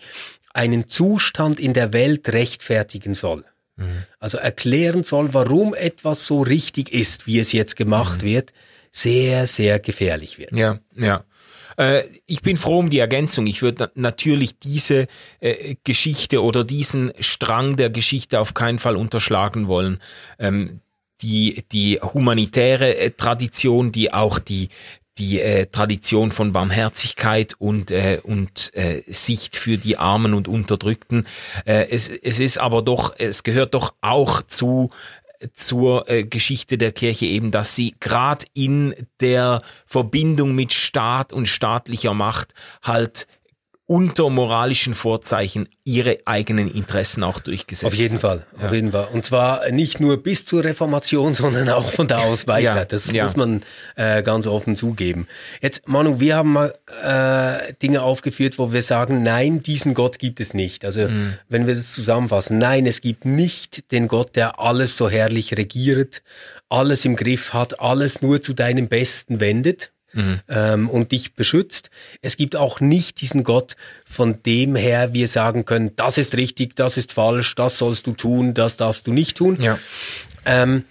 einen 0.54 0.88
Zustand 0.88 1.60
in 1.60 1.74
der 1.74 1.94
Welt 1.94 2.30
rechtfertigen 2.30 3.14
soll. 3.14 3.44
Mhm. 3.76 4.04
Also 4.20 4.38
erklären 4.38 5.04
soll, 5.04 5.34
warum 5.34 5.74
etwas 5.74 6.26
so 6.26 6.42
richtig 6.42 6.92
ist, 6.92 7.28
wie 7.28 7.40
es 7.40 7.52
jetzt 7.52 7.76
gemacht 7.76 8.22
mhm. 8.22 8.28
wird, 8.28 8.54
sehr, 8.92 9.46
sehr 9.46 9.80
gefährlich 9.80 10.40
wird. 10.40 10.52
Ja, 10.54 10.80
ja. 10.96 11.24
Äh, 11.78 12.04
ich 12.26 12.42
bin 12.42 12.58
froh 12.58 12.80
um 12.80 12.90
die 12.90 13.00
Ergänzung. 13.00 13.46
Ich 13.48 13.62
würde 13.62 13.92
natürlich 13.96 14.58
diese 14.58 15.08
äh, 15.40 15.76
Geschichte 15.84 16.44
oder 16.44 16.64
diesen 16.64 17.14
Strang 17.20 17.76
der 17.76 17.90
Geschichte 17.90 18.40
auf 18.40 18.54
keinen 18.54 18.80
Fall 18.80 18.96
unterschlagen 18.96 19.68
wollen. 19.68 20.00
Ähm, 20.40 20.82
die, 21.22 21.64
die 21.72 22.00
humanitäre 22.02 22.96
äh, 22.96 23.12
Tradition, 23.12 23.92
die 23.92 24.14
auch 24.14 24.40
die, 24.40 24.70
die 25.18 25.40
äh, 25.40 25.66
Tradition 25.68 26.32
von 26.32 26.54
Barmherzigkeit 26.54 27.56
und, 27.58 27.92
äh, 27.92 28.20
und 28.24 28.72
äh, 28.76 29.04
Sicht 29.08 29.56
für 29.56 29.78
die 29.78 29.98
Armen 29.98 30.34
und 30.34 30.48
Unterdrückten. 30.48 31.28
Äh, 31.66 31.88
es, 31.90 32.10
es 32.10 32.40
ist 32.40 32.58
aber 32.58 32.82
doch, 32.82 33.16
es 33.18 33.44
gehört 33.44 33.74
doch 33.74 33.94
auch 34.02 34.42
zu 34.42 34.90
zur 35.54 36.10
äh, 36.10 36.24
Geschichte 36.24 36.78
der 36.78 36.92
Kirche 36.92 37.26
eben, 37.26 37.52
dass 37.52 37.76
sie 37.76 37.96
gerade 38.00 38.46
in 38.54 38.96
der 39.20 39.60
Verbindung 39.86 40.56
mit 40.56 40.74
Staat 40.74 41.32
und 41.32 41.48
staatlicher 41.48 42.14
Macht 42.14 42.54
halt 42.82 43.28
unter 43.90 44.30
moralischen 44.30 44.94
Vorzeichen 44.94 45.70
ihre 45.86 46.18
eigenen 46.26 46.68
Interessen 46.68 47.24
auch 47.24 47.40
durchgesetzt 47.40 47.86
Auf 47.86 47.94
jeden 47.94 48.16
hat. 48.16 48.22
Fall, 48.22 48.46
ja. 48.60 48.66
auf 48.66 48.74
jeden 48.74 48.92
Fall. 48.92 49.08
Und 49.14 49.24
zwar 49.24 49.72
nicht 49.72 50.02
nur 50.02 50.22
bis 50.22 50.46
zur 50.46 50.66
Reformation, 50.66 51.34
sondern 51.34 51.70
auch 51.70 51.94
von 51.94 52.06
da 52.06 52.18
aus 52.20 52.48
weiter. 52.48 52.76
Ja, 52.76 52.86
das 52.86 53.10
ja. 53.10 53.24
muss 53.24 53.38
man 53.38 53.64
äh, 53.96 54.24
ganz 54.24 54.46
offen 54.46 54.76
zugeben. 54.76 55.26
Jetzt, 55.62 55.88
Manu, 55.88 56.20
wir 56.20 56.36
haben 56.36 56.52
mal 56.52 56.74
äh, 57.02 57.74
Dinge 57.82 58.02
aufgeführt, 58.02 58.60
wo 58.60 58.74
wir 58.74 58.82
sagen, 58.82 59.24
nein, 59.24 59.64
diesen 59.64 59.94
Gott 59.94 60.20
gibt 60.20 60.42
es 60.42 60.54
nicht. 60.54 60.84
Also, 60.84 61.08
mhm. 61.08 61.38
wenn 61.48 61.66
wir 61.66 61.76
das 61.76 61.94
zusammenfassen, 61.94 62.58
nein, 62.58 62.86
es 62.88 63.00
gibt 63.00 63.24
nicht 63.24 63.94
den 63.94 64.10
Gott, 64.10 64.36
der 64.36 64.60
alles 64.60 64.98
so 64.98 65.10
herrlich 65.10 65.58
regiert, 65.58 66.24
alles 66.68 67.06
im 67.06 67.16
Griff 67.16 67.54
hat, 67.54 67.80
alles 67.80 68.22
nur 68.22 68.42
zu 68.42 68.52
deinem 68.54 68.90
Besten 68.90 69.40
wendet 69.40 69.92
mhm. 70.18 70.42
ähm, 70.50 70.90
und 70.90 71.12
dich 71.12 71.34
beschützt. 71.36 71.90
Es 72.22 72.36
gibt 72.36 72.56
auch 72.56 72.80
nicht 72.82 73.22
diesen 73.22 73.44
Gott, 73.44 73.76
von 74.06 74.42
dem 74.44 74.76
her 74.76 75.14
wir 75.14 75.28
sagen 75.28 75.64
können, 75.66 75.96
das 75.96 76.18
ist 76.18 76.36
richtig, 76.36 76.76
das 76.76 76.98
ist 76.98 77.14
falsch, 77.14 77.56
das 77.56 77.78
sollst 77.78 78.08
du 78.08 78.14
tun, 78.14 78.54
das 78.54 78.78
darfst 78.78 79.08
du 79.08 79.14
nicht 79.14 79.38
tun. 79.38 79.62
Ja. 79.62 79.80
Ähm, 80.46 80.86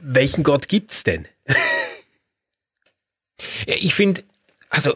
welchen 0.00 0.44
Gott 0.44 0.68
gibt's 0.68 1.02
denn? 1.04 1.26
ja, 3.66 3.74
ich 3.78 3.94
finde, 3.94 4.22
also 4.68 4.94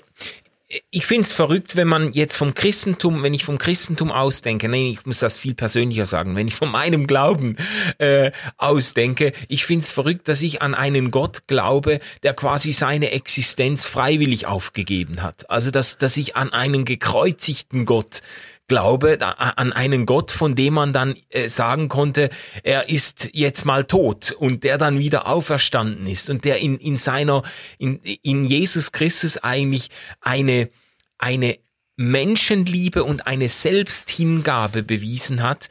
ich 0.91 1.07
finde 1.07 1.25
es 1.25 1.33
verrückt, 1.33 1.77
wenn 1.77 1.89
man 1.89 2.13
jetzt 2.13 2.37
vom 2.37 2.55
Christentum, 2.55 3.23
wenn 3.23 3.35
ich 3.35 3.45
vom 3.45 3.59
Christentum 3.59 4.11
ausdenke, 4.11 4.69
nein, 4.69 4.87
ich 4.87 5.07
muss 5.07 5.21
das 5.21 5.39
viel 5.39 5.55
persönlicher 5.55 6.07
sagen, 6.07 6.37
wenn 6.37 6.49
ich 6.49 6.55
von 6.55 6.71
meinem 6.71 7.07
Glauben 7.07 7.57
äh, 7.99 8.33
ausdenke, 8.57 9.33
ich 9.49 9.65
finde 9.65 9.85
es 9.85 9.91
verrückt, 9.91 10.29
dass 10.29 10.43
ich 10.43 10.63
an 10.63 10.75
einen 10.75 11.11
Gott 11.11 11.47
glaube, 11.47 12.01
der 12.23 12.35
quasi 12.35 12.73
seine 12.73 13.13
Existenz 13.13 13.87
freiwillig 13.87 14.47
aufgegeben 14.47 15.23
hat. 15.23 15.49
Also 15.51 15.71
dass, 15.71 15.99
dass 15.99 16.17
ich 16.17 16.37
an 16.37 16.53
einen 16.53 16.85
gekreuzigten 16.85 17.87
Gott 17.87 18.23
Glaube 18.69 19.19
an 19.21 19.73
einen 19.73 20.07
Gott, 20.07 20.33
von 20.33 20.57
dem 20.57 20.75
man 20.75 20.93
dann 20.93 21.15
äh, 21.31 21.49
sagen 21.49 21.89
konnte, 21.89 22.31
er 22.65 22.89
ist 22.89 23.31
jetzt 23.33 23.65
mal 23.65 23.85
tot 23.85 24.33
und 24.33 24.65
der 24.65 24.77
dann 24.77 24.99
wieder 24.99 25.29
auferstanden 25.29 26.07
ist 26.07 26.31
und 26.31 26.45
der 26.45 26.59
in, 26.59 26.77
in 26.79 26.97
seiner, 26.97 27.43
in, 27.79 28.01
in 28.01 28.45
Jesus 28.45 28.91
Christus 28.91 29.39
eigentlich 29.39 29.91
eine, 30.21 30.69
eine 31.19 31.59
Menschenliebe 31.97 33.05
und 33.05 33.27
eine 33.27 33.49
Selbsthingabe 33.49 34.83
bewiesen 34.83 35.43
hat, 35.43 35.69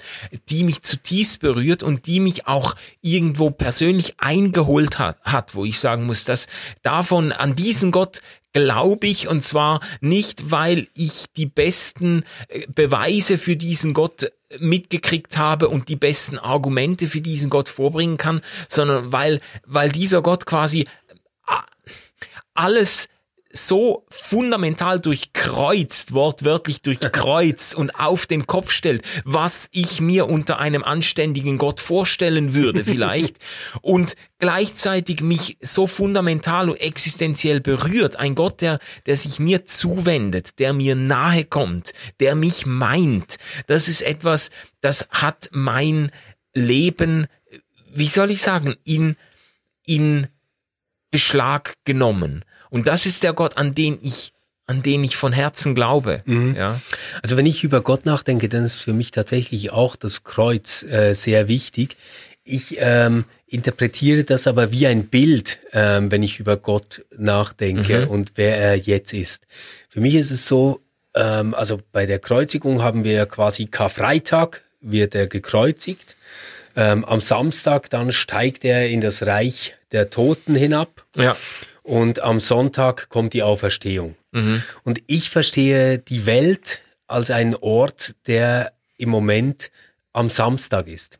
die 0.49 0.63
mich 0.63 0.81
zutiefst 0.81 1.39
berührt 1.39 1.83
und 1.83 2.07
die 2.07 2.19
mich 2.19 2.47
auch 2.47 2.75
irgendwo 3.01 3.51
persönlich 3.51 4.15
eingeholt 4.17 4.97
hat, 4.97 5.21
hat, 5.21 5.53
wo 5.53 5.65
ich 5.65 5.79
sagen 5.79 6.05
muss, 6.05 6.23
dass 6.23 6.47
davon 6.81 7.31
an 7.31 7.55
diesen 7.55 7.91
Gott 7.91 8.21
glaube 8.55 9.07
ich, 9.07 9.27
und 9.27 9.41
zwar 9.41 9.81
nicht, 9.99 10.49
weil 10.49 10.87
ich 10.93 11.25
die 11.35 11.45
besten 11.45 12.23
äh, 12.47 12.65
Beweise 12.73 13.37
für 13.37 13.57
diesen 13.57 13.93
Gott 13.93 14.31
mitgekriegt 14.59 15.37
habe 15.37 15.67
und 15.67 15.89
die 15.89 15.97
besten 15.97 16.37
Argumente 16.39 17.07
für 17.07 17.19
diesen 17.19 17.49
Gott 17.49 17.67
vorbringen 17.67 18.15
kann, 18.15 18.41
sondern 18.69 19.11
weil, 19.11 19.41
weil 19.65 19.91
dieser 19.91 20.21
Gott 20.21 20.45
quasi 20.45 20.81
äh, 21.47 21.53
alles 22.53 23.09
so 23.55 24.05
fundamental 24.09 24.99
durchkreuzt, 24.99 26.13
wortwörtlich 26.13 26.81
durchkreuzt 26.81 27.73
und 27.73 27.97
auf 27.97 28.27
den 28.27 28.47
Kopf 28.47 28.71
stellt, 28.71 29.03
was 29.23 29.69
ich 29.71 30.01
mir 30.01 30.29
unter 30.29 30.59
einem 30.59 30.83
anständigen 30.83 31.57
Gott 31.57 31.79
vorstellen 31.79 32.53
würde 32.53 32.83
vielleicht 32.85 33.37
und 33.81 34.15
gleichzeitig 34.39 35.21
mich 35.21 35.57
so 35.61 35.87
fundamental 35.87 36.69
und 36.69 36.77
existenziell 36.77 37.61
berührt. 37.61 38.17
Ein 38.17 38.35
Gott, 38.35 38.61
der, 38.61 38.79
der 39.05 39.15
sich 39.15 39.39
mir 39.39 39.63
zuwendet, 39.65 40.59
der 40.59 40.73
mir 40.73 40.95
nahe 40.95 41.45
kommt, 41.45 41.93
der 42.19 42.35
mich 42.35 42.65
meint. 42.65 43.37
Das 43.67 43.87
ist 43.87 44.01
etwas, 44.01 44.49
das 44.81 45.07
hat 45.11 45.49
mein 45.51 46.11
Leben, 46.53 47.27
wie 47.93 48.07
soll 48.07 48.31
ich 48.31 48.41
sagen, 48.41 48.75
in, 48.83 49.15
in 49.85 50.27
Beschlag 51.09 51.75
genommen. 51.85 52.43
Und 52.75 52.89
das 52.89 53.05
ist 53.05 53.23
der 53.23 53.31
Gott, 53.31 53.55
an 53.55 53.73
den 53.73 53.99
ich 54.01 54.33
an 54.67 54.83
den 54.83 55.01
ich 55.05 55.15
von 55.15 55.31
Herzen 55.31 55.75
glaube. 55.75 56.23
Mhm. 56.25 56.55
Ja. 56.57 56.81
Also 57.21 57.37
wenn 57.37 57.45
ich 57.45 57.63
über 57.63 57.79
Gott 57.79 58.05
nachdenke, 58.05 58.49
dann 58.49 58.65
ist 58.65 58.83
für 58.83 58.91
mich 58.91 59.11
tatsächlich 59.11 59.71
auch 59.71 59.95
das 59.95 60.25
Kreuz 60.25 60.83
äh, 60.83 61.13
sehr 61.13 61.47
wichtig. 61.47 61.95
Ich 62.43 62.75
ähm, 62.79 63.23
interpretiere 63.47 64.25
das 64.25 64.45
aber 64.45 64.73
wie 64.73 64.87
ein 64.87 65.07
Bild, 65.07 65.59
ähm, 65.71 66.11
wenn 66.11 66.21
ich 66.21 66.41
über 66.41 66.57
Gott 66.57 67.05
nachdenke 67.15 68.07
mhm. 68.07 68.11
und 68.11 68.31
wer 68.35 68.57
er 68.57 68.75
jetzt 68.75 69.13
ist. 69.13 69.47
Für 69.87 70.01
mich 70.01 70.15
ist 70.15 70.31
es 70.31 70.45
so, 70.45 70.81
ähm, 71.13 71.53
also 71.53 71.79
bei 71.93 72.05
der 72.05 72.19
Kreuzigung 72.19 72.83
haben 72.83 73.05
wir 73.05 73.25
quasi 73.25 73.67
Karfreitag, 73.67 74.63
wird 74.81 75.15
er 75.15 75.27
gekreuzigt. 75.27 76.17
Ähm, 76.75 77.05
am 77.05 77.21
Samstag 77.21 77.89
dann 77.89 78.11
steigt 78.11 78.65
er 78.65 78.89
in 78.89 78.99
das 78.99 79.25
Reich 79.25 79.75
der 79.93 80.09
Toten 80.09 80.55
hinab. 80.55 81.05
Ja 81.15 81.37
und 81.85 82.23
am 82.23 82.39
Sonntag 82.39 83.09
kommt 83.09 83.33
die 83.33 83.43
Auferstehung. 83.43 84.15
Mhm. 84.31 84.63
Und 84.83 85.03
ich 85.05 85.29
verstehe 85.29 85.99
die 85.99 86.25
Welt 86.25 86.81
als 87.05 87.29
einen 87.29 87.53
Ort, 87.53 88.15
der 88.25 88.73
im 88.97 89.09
Moment 89.09 89.69
am 90.11 90.31
Samstag 90.31 90.87
ist. 90.87 91.19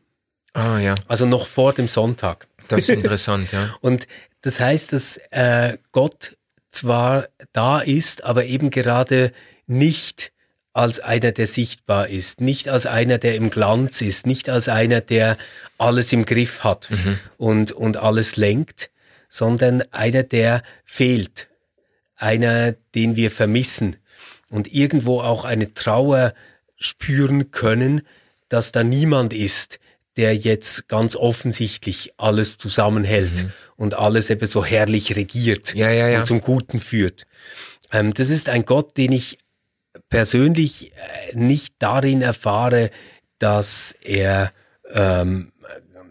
Ah 0.54 0.80
ja. 0.80 0.96
Also 1.08 1.28
noch 1.28 1.46
vor 1.46 1.74
dem 1.74 1.88
Sonntag. 1.88 2.48
Das 2.68 2.80
ist 2.80 2.90
interessant, 2.90 3.52
ja. 3.52 3.76
Und 3.82 4.08
das 4.42 4.60
heißt, 4.60 4.92
dass 4.94 5.18
äh, 5.30 5.78
Gott 5.92 6.36
zwar 6.70 7.28
da 7.54 7.80
ist, 7.80 8.24
aber 8.24 8.46
eben 8.46 8.72
gerade 8.72 9.34
nicht 9.68 10.32
als 10.74 11.00
einer, 11.00 11.32
der 11.32 11.46
sichtbar 11.46 12.08
ist, 12.08 12.42
nicht 12.42 12.70
als 12.70 12.88
einer, 12.88 13.20
der 13.20 13.36
im 13.36 13.52
Glanz 13.52 14.02
ist, 14.02 14.26
nicht 14.26 14.50
als 14.50 14.68
einer, 14.68 15.00
der 15.00 15.38
alles 15.78 16.12
im 16.12 16.26
Griff 16.26 16.64
hat 16.64 16.90
mhm. 16.90 17.20
und, 17.38 17.72
und 17.72 17.98
alles 17.98 18.36
lenkt, 18.36 18.90
sondern 19.36 19.84
einer, 19.92 20.24
der 20.24 20.64
fehlt, 20.86 21.50
einer, 22.16 22.72
den 22.72 23.18
wir 23.18 23.32
vermissen 23.32 23.98
und 24.50 24.74
irgendwo 24.74 25.20
auch 25.20 25.44
eine 25.44 25.74
Trauer 25.74 26.34
spüren 26.78 27.52
können, 27.52 28.04
dass 28.48 28.72
da 28.72 28.86
niemand 28.86 29.34
ist, 29.34 29.80
der 30.16 30.34
jetzt 30.38 30.88
ganz 30.88 31.18
offensichtlich 31.18 32.14
alles 32.16 32.58
zusammenhält 32.58 33.44
mhm. 33.44 33.52
und 33.76 33.94
alles 33.96 34.30
eben 34.30 34.48
so 34.48 34.64
herrlich 34.64 35.18
regiert 35.18 35.76
ja, 35.76 35.92
ja, 35.92 36.08
ja. 36.08 36.20
und 36.20 36.28
zum 36.28 36.40
Guten 36.40 36.80
führt. 36.80 37.28
Ähm, 37.92 38.14
das 38.14 38.30
ist 38.30 38.48
ein 38.48 38.64
Gott, 38.64 38.96
den 38.96 39.12
ich 39.12 39.38
persönlich 40.08 40.94
äh, 40.94 41.36
nicht 41.36 41.76
darin 41.80 42.22
erfahre, 42.22 42.90
dass 43.38 43.98
er 44.02 44.54
ähm, 44.94 45.52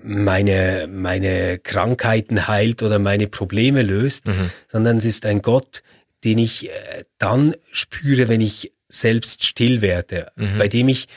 meine, 0.04 0.86
meine 0.86 1.58
Krankheiten 1.58 2.46
heilt 2.46 2.82
oder 2.82 2.98
meine 2.98 3.26
Probleme 3.26 3.82
löst, 3.82 4.26
mhm. 4.26 4.50
sondern 4.68 4.98
es 4.98 5.04
ist 5.04 5.24
ein 5.24 5.40
Gott, 5.40 5.82
den 6.24 6.38
ich 6.38 6.68
äh, 6.68 7.04
dann 7.18 7.54
spüre, 7.72 8.28
wenn 8.28 8.40
ich 8.40 8.72
selbst 8.88 9.44
still 9.44 9.80
werde, 9.80 10.30
mhm. 10.36 10.58
bei 10.58 10.68
dem 10.68 10.88
ich 10.88 11.08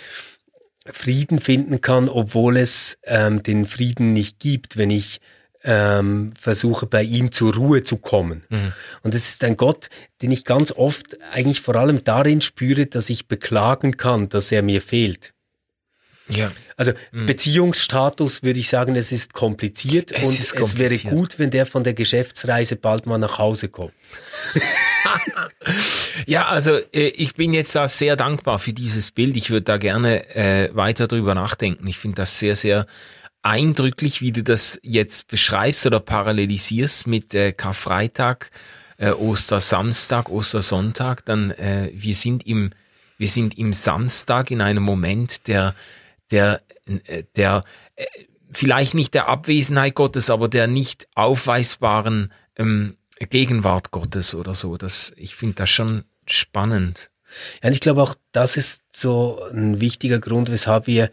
Frieden 0.86 1.40
finden 1.40 1.82
kann, 1.82 2.08
obwohl 2.08 2.58
es 2.58 2.98
ähm, 3.04 3.44
den 3.44 3.66
Frieden 3.66 4.14
nicht 4.14 4.40
gibt, 4.40 4.78
wenn 4.78 4.90
ich 4.90 5.20
ähm, 5.64 6.32
versuche 6.40 6.86
bei 6.86 7.04
ihm 7.04 7.34
zur 7.34 7.56
Ruhe 7.56 7.84
zu 7.84 7.98
kommen. 7.98 8.46
Mhm. 8.50 8.72
Und 9.04 9.14
es 9.14 9.28
ist 9.28 9.44
ein 9.44 9.58
Gott, 9.58 9.90
den 10.22 10.32
ich 10.32 10.46
ganz 10.46 10.72
oft 10.72 11.18
eigentlich 11.32 11.60
vor 11.60 11.76
allem 11.76 12.06
darin 12.06 12.40
spüre, 12.40 12.86
dass 12.86 13.10
ich 13.10 13.28
beklagen 13.28 13.98
kann, 13.98 14.30
dass 14.30 14.52
er 14.52 14.62
mir 14.62 14.82
fehlt. 14.82 15.34
Ja. 16.30 16.52
Also 16.76 16.92
mhm. 17.12 17.26
Beziehungsstatus 17.26 18.44
würde 18.44 18.60
ich 18.60 18.70
sagen, 18.70 18.96
es 18.96 19.12
ist 19.12 19.34
kompliziert 19.34 20.12
es 20.12 20.28
und 20.28 20.40
ist 20.40 20.56
kompliziert. 20.56 20.92
es 20.92 21.06
wäre 21.06 21.16
gut, 21.16 21.40
wenn 21.40 21.50
der 21.50 21.66
von 21.66 21.84
der 21.84 21.94
Geschäftsreise 21.94 22.76
bald 22.76 23.06
mal 23.06 23.18
nach 23.18 23.40
Hause 23.40 23.70
kommt. 23.70 23.94
ja, 26.28 26.48
also 26.48 26.78
äh, 26.94 27.08
ich 27.10 27.36
bin 27.36 27.54
jetzt 27.54 27.76
da 27.76 27.88
sehr 27.88 28.16
dankbar 28.16 28.60
für 28.60 28.74
dieses 28.74 29.12
Bild. 29.12 29.36
Ich 29.38 29.50
würde 29.50 29.64
da 29.64 29.78
gerne 29.78 30.36
äh, 30.36 30.70
weiter 30.76 31.08
drüber 31.08 31.34
nachdenken. 31.34 31.88
Ich 31.88 31.98
finde 31.98 32.18
das 32.18 32.40
sehr, 32.40 32.56
sehr 32.56 32.86
eindrücklich, 33.42 34.22
wie 34.22 34.32
du 34.32 34.44
das 34.44 34.80
jetzt 34.84 35.28
beschreibst 35.28 35.86
oder 35.86 36.00
parallelisierst 36.00 37.08
mit 37.08 37.34
äh, 37.34 37.54
Karfreitag, 37.54 38.52
äh, 38.98 39.12
Ostersamstag, 39.12 40.30
Ostersonntag. 40.30 41.24
Dann 41.26 41.52
äh, 41.52 41.90
wir 41.94 42.16
sind 42.16 42.46
im 42.46 42.72
wir 43.18 43.28
sind 43.28 43.58
im 43.58 43.74
Samstag 43.74 44.52
in 44.52 44.62
einem 44.62 44.84
Moment 44.84 45.48
der 45.48 45.74
der 46.32 46.62
äh, 47.06 47.24
der 47.36 47.64
äh, 47.96 48.06
vielleicht 48.52 48.94
nicht 48.94 49.14
der 49.14 49.28
Abwesenheit 49.28 49.96
Gottes, 49.96 50.30
aber 50.30 50.48
der 50.48 50.68
nicht 50.68 51.08
aufweisbaren 51.16 52.32
ähm, 52.56 52.98
Gegenwart 53.20 53.92
Gottes 53.92 54.36
oder 54.36 54.54
so. 54.54 54.78
Das, 54.78 55.14
ich 55.16 55.36
finde 55.36 55.56
das 55.56 55.70
schon 55.70 56.04
spannend. 56.26 57.12
Ja, 57.62 57.68
und 57.68 57.74
ich 57.74 57.82
glaube 57.82 58.02
auch, 58.02 58.16
das 58.32 58.58
ist 58.58 58.84
so 58.94 59.42
ein 59.52 59.82
wichtiger 59.82 60.20
Grund, 60.20 60.50
weshalb 60.50 60.88
wir 60.88 61.12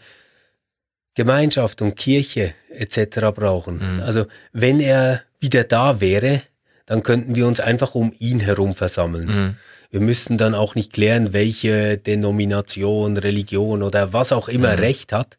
Gemeinschaft 1.15 1.83
und 1.83 1.97
Kirche 1.97 2.55
etc. 2.71 3.31
brauchen. 3.35 3.97
Mhm. 3.97 4.01
Also 4.01 4.27
wenn 4.53 4.81
er 4.81 5.23
wieder 5.41 5.65
da 5.65 6.01
wäre, 6.01 6.43
dann 6.87 7.03
könnten 7.03 7.35
wir 7.35 7.47
uns 7.47 7.61
einfach 7.61 7.95
um 7.95 8.13
ihn 8.19 8.41
herum 8.41 8.75
versammeln. 8.75 9.27
Mhm. 9.27 9.57
Wir 9.91 10.01
müssten 10.01 10.39
dann 10.39 10.55
auch 10.55 10.75
nicht 10.75 10.93
klären, 10.93 11.33
welche 11.33 11.99
Denomination, 11.99 13.17
Religion 13.17 13.83
oder 13.83 14.13
was 14.13 14.33
auch 14.33 14.49
immer 14.49 14.73
mhm. 14.73 14.79
Recht 14.79 15.13
hat, 15.13 15.39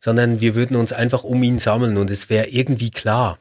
sondern 0.00 0.40
wir 0.40 0.54
würden 0.54 0.76
uns 0.76 0.92
einfach 0.92 1.24
um 1.24 1.42
ihn 1.42 1.58
sammeln 1.58 1.96
und 1.96 2.10
es 2.10 2.30
wäre 2.30 2.48
irgendwie 2.48 2.90
klar. 2.90 3.38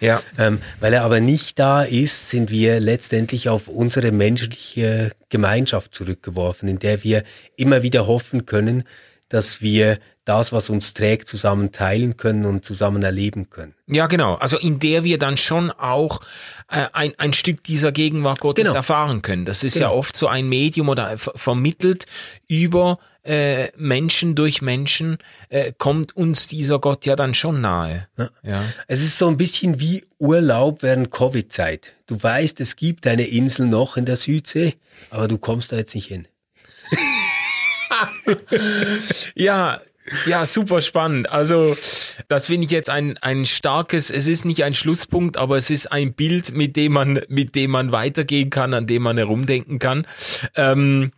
Ja. 0.00 0.22
Ähm, 0.38 0.60
weil 0.80 0.92
er 0.92 1.02
aber 1.02 1.20
nicht 1.20 1.58
da 1.58 1.82
ist, 1.82 2.30
sind 2.30 2.50
wir 2.50 2.80
letztendlich 2.80 3.48
auf 3.48 3.68
unsere 3.68 4.12
menschliche 4.12 5.12
Gemeinschaft 5.30 5.94
zurückgeworfen, 5.94 6.68
in 6.68 6.78
der 6.78 7.02
wir 7.04 7.24
immer 7.56 7.82
wieder 7.82 8.06
hoffen 8.06 8.46
können, 8.46 8.84
dass 9.28 9.62
wir 9.62 9.98
das, 10.24 10.52
was 10.52 10.70
uns 10.70 10.94
trägt, 10.94 11.28
zusammen 11.28 11.72
teilen 11.72 12.16
können 12.16 12.44
und 12.44 12.64
zusammen 12.64 13.02
erleben 13.02 13.50
können. 13.50 13.74
Ja, 13.86 14.06
genau. 14.06 14.34
Also 14.36 14.56
in 14.58 14.78
der 14.78 15.04
wir 15.04 15.18
dann 15.18 15.36
schon 15.36 15.70
auch 15.70 16.20
äh, 16.68 16.86
ein, 16.92 17.14
ein 17.18 17.32
Stück 17.32 17.64
dieser 17.64 17.92
Gegenwart 17.92 18.40
Gottes 18.40 18.64
genau. 18.64 18.76
erfahren 18.76 19.22
können. 19.22 19.44
Das 19.44 19.64
ist 19.64 19.74
genau. 19.74 19.90
ja 19.90 19.92
oft 19.92 20.16
so 20.16 20.28
ein 20.28 20.48
Medium 20.48 20.88
oder 20.88 21.18
vermittelt 21.18 22.06
über 22.46 22.98
äh, 23.24 23.70
Menschen 23.76 24.34
durch 24.34 24.62
Menschen, 24.62 25.18
äh, 25.48 25.72
kommt 25.76 26.16
uns 26.16 26.48
dieser 26.48 26.78
Gott 26.78 27.06
ja 27.06 27.16
dann 27.16 27.34
schon 27.34 27.60
nahe. 27.60 28.08
Ja. 28.16 28.30
ja. 28.42 28.64
Es 28.88 29.02
ist 29.02 29.18
so 29.18 29.28
ein 29.28 29.36
bisschen 29.36 29.80
wie 29.80 30.04
Urlaub 30.18 30.82
während 30.82 31.10
Covid-Zeit. 31.10 31.94
Du 32.06 32.20
weißt, 32.20 32.60
es 32.60 32.76
gibt 32.76 33.06
eine 33.06 33.26
Insel 33.26 33.66
noch 33.66 33.96
in 33.96 34.06
der 34.06 34.16
Südsee, 34.16 34.74
aber 35.10 35.28
du 35.28 35.38
kommst 35.38 35.72
da 35.72 35.76
jetzt 35.76 35.94
nicht 35.94 36.08
hin. 36.08 36.26
ja, 39.34 39.80
ja, 40.26 40.46
super 40.46 40.80
spannend. 40.80 41.30
Also, 41.30 41.76
das 42.28 42.46
finde 42.46 42.64
ich 42.64 42.70
jetzt 42.70 42.90
ein, 42.90 43.18
ein 43.18 43.46
starkes, 43.46 44.10
es 44.10 44.26
ist 44.26 44.44
nicht 44.44 44.64
ein 44.64 44.74
Schlusspunkt, 44.74 45.36
aber 45.36 45.56
es 45.56 45.70
ist 45.70 45.92
ein 45.92 46.12
Bild, 46.12 46.54
mit 46.54 46.76
dem 46.76 46.92
man, 46.92 47.20
mit 47.28 47.54
dem 47.54 47.70
man 47.70 47.92
weitergehen 47.92 48.50
kann, 48.50 48.74
an 48.74 48.86
dem 48.86 49.02
man 49.02 49.16
herumdenken 49.16 49.78
kann. 49.78 50.06
Ähm, 50.56 51.12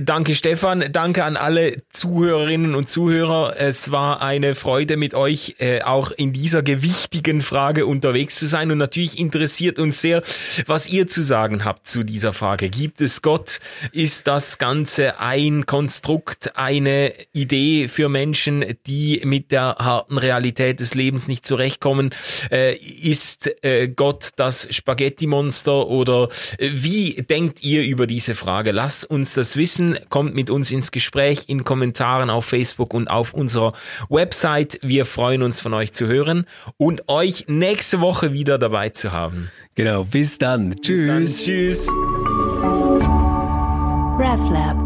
Danke 0.00 0.34
Stefan, 0.34 0.82
danke 0.92 1.24
an 1.24 1.36
alle 1.36 1.76
Zuhörerinnen 1.90 2.74
und 2.74 2.88
Zuhörer. 2.88 3.54
Es 3.58 3.90
war 3.90 4.22
eine 4.22 4.54
Freude 4.54 4.96
mit 4.96 5.12
euch 5.12 5.56
äh, 5.58 5.82
auch 5.82 6.10
in 6.10 6.32
dieser 6.32 6.62
gewichtigen 6.62 7.42
Frage 7.42 7.84
unterwegs 7.84 8.38
zu 8.38 8.46
sein 8.46 8.70
und 8.70 8.78
natürlich 8.78 9.18
interessiert 9.18 9.78
uns 9.78 10.00
sehr, 10.00 10.22
was 10.64 10.90
ihr 10.90 11.06
zu 11.06 11.22
sagen 11.22 11.66
habt 11.66 11.86
zu 11.86 12.02
dieser 12.02 12.32
Frage. 12.32 12.70
Gibt 12.70 13.02
es 13.02 13.20
Gott? 13.20 13.58
Ist 13.92 14.26
das 14.26 14.56
Ganze 14.56 15.20
ein 15.20 15.66
Konstrukt, 15.66 16.56
eine 16.56 17.12
Idee 17.34 17.86
für 17.88 18.08
Menschen, 18.08 18.64
die 18.86 19.20
mit 19.24 19.52
der 19.52 19.76
harten 19.78 20.16
Realität 20.16 20.80
des 20.80 20.94
Lebens 20.94 21.28
nicht 21.28 21.44
zurechtkommen? 21.44 22.14
Äh, 22.50 22.74
ist 22.76 23.50
äh, 23.62 23.88
Gott 23.88 24.30
das 24.36 24.66
Spaghetti-Monster 24.70 25.88
oder 25.88 26.30
äh, 26.56 26.70
wie 26.72 27.22
denkt 27.28 27.62
ihr 27.62 27.82
über 27.84 28.06
diese 28.06 28.34
Frage? 28.34 28.72
Lasst 28.72 29.10
uns 29.10 29.34
das 29.34 29.58
wissen 29.58 29.73
wissen, 29.74 29.98
kommt 30.08 30.34
mit 30.34 30.50
uns 30.50 30.70
ins 30.70 30.92
Gespräch 30.92 31.44
in 31.48 31.64
Kommentaren 31.64 32.30
auf 32.30 32.44
Facebook 32.44 32.94
und 32.94 33.08
auf 33.08 33.34
unserer 33.34 33.72
Website. 34.08 34.78
Wir 34.82 35.04
freuen 35.04 35.42
uns 35.42 35.60
von 35.60 35.74
euch 35.74 35.92
zu 35.92 36.06
hören 36.06 36.46
und 36.76 37.08
euch 37.08 37.46
nächste 37.48 38.00
Woche 38.00 38.32
wieder 38.32 38.58
dabei 38.58 38.90
zu 38.90 39.12
haben. 39.12 39.50
Genau, 39.74 40.04
bis 40.04 40.38
dann. 40.38 40.76
Tschüss. 40.80 40.98
Bis 40.98 41.06
dann. 41.06 41.26
Tschüss. 41.26 41.88
RefLab 44.16 44.83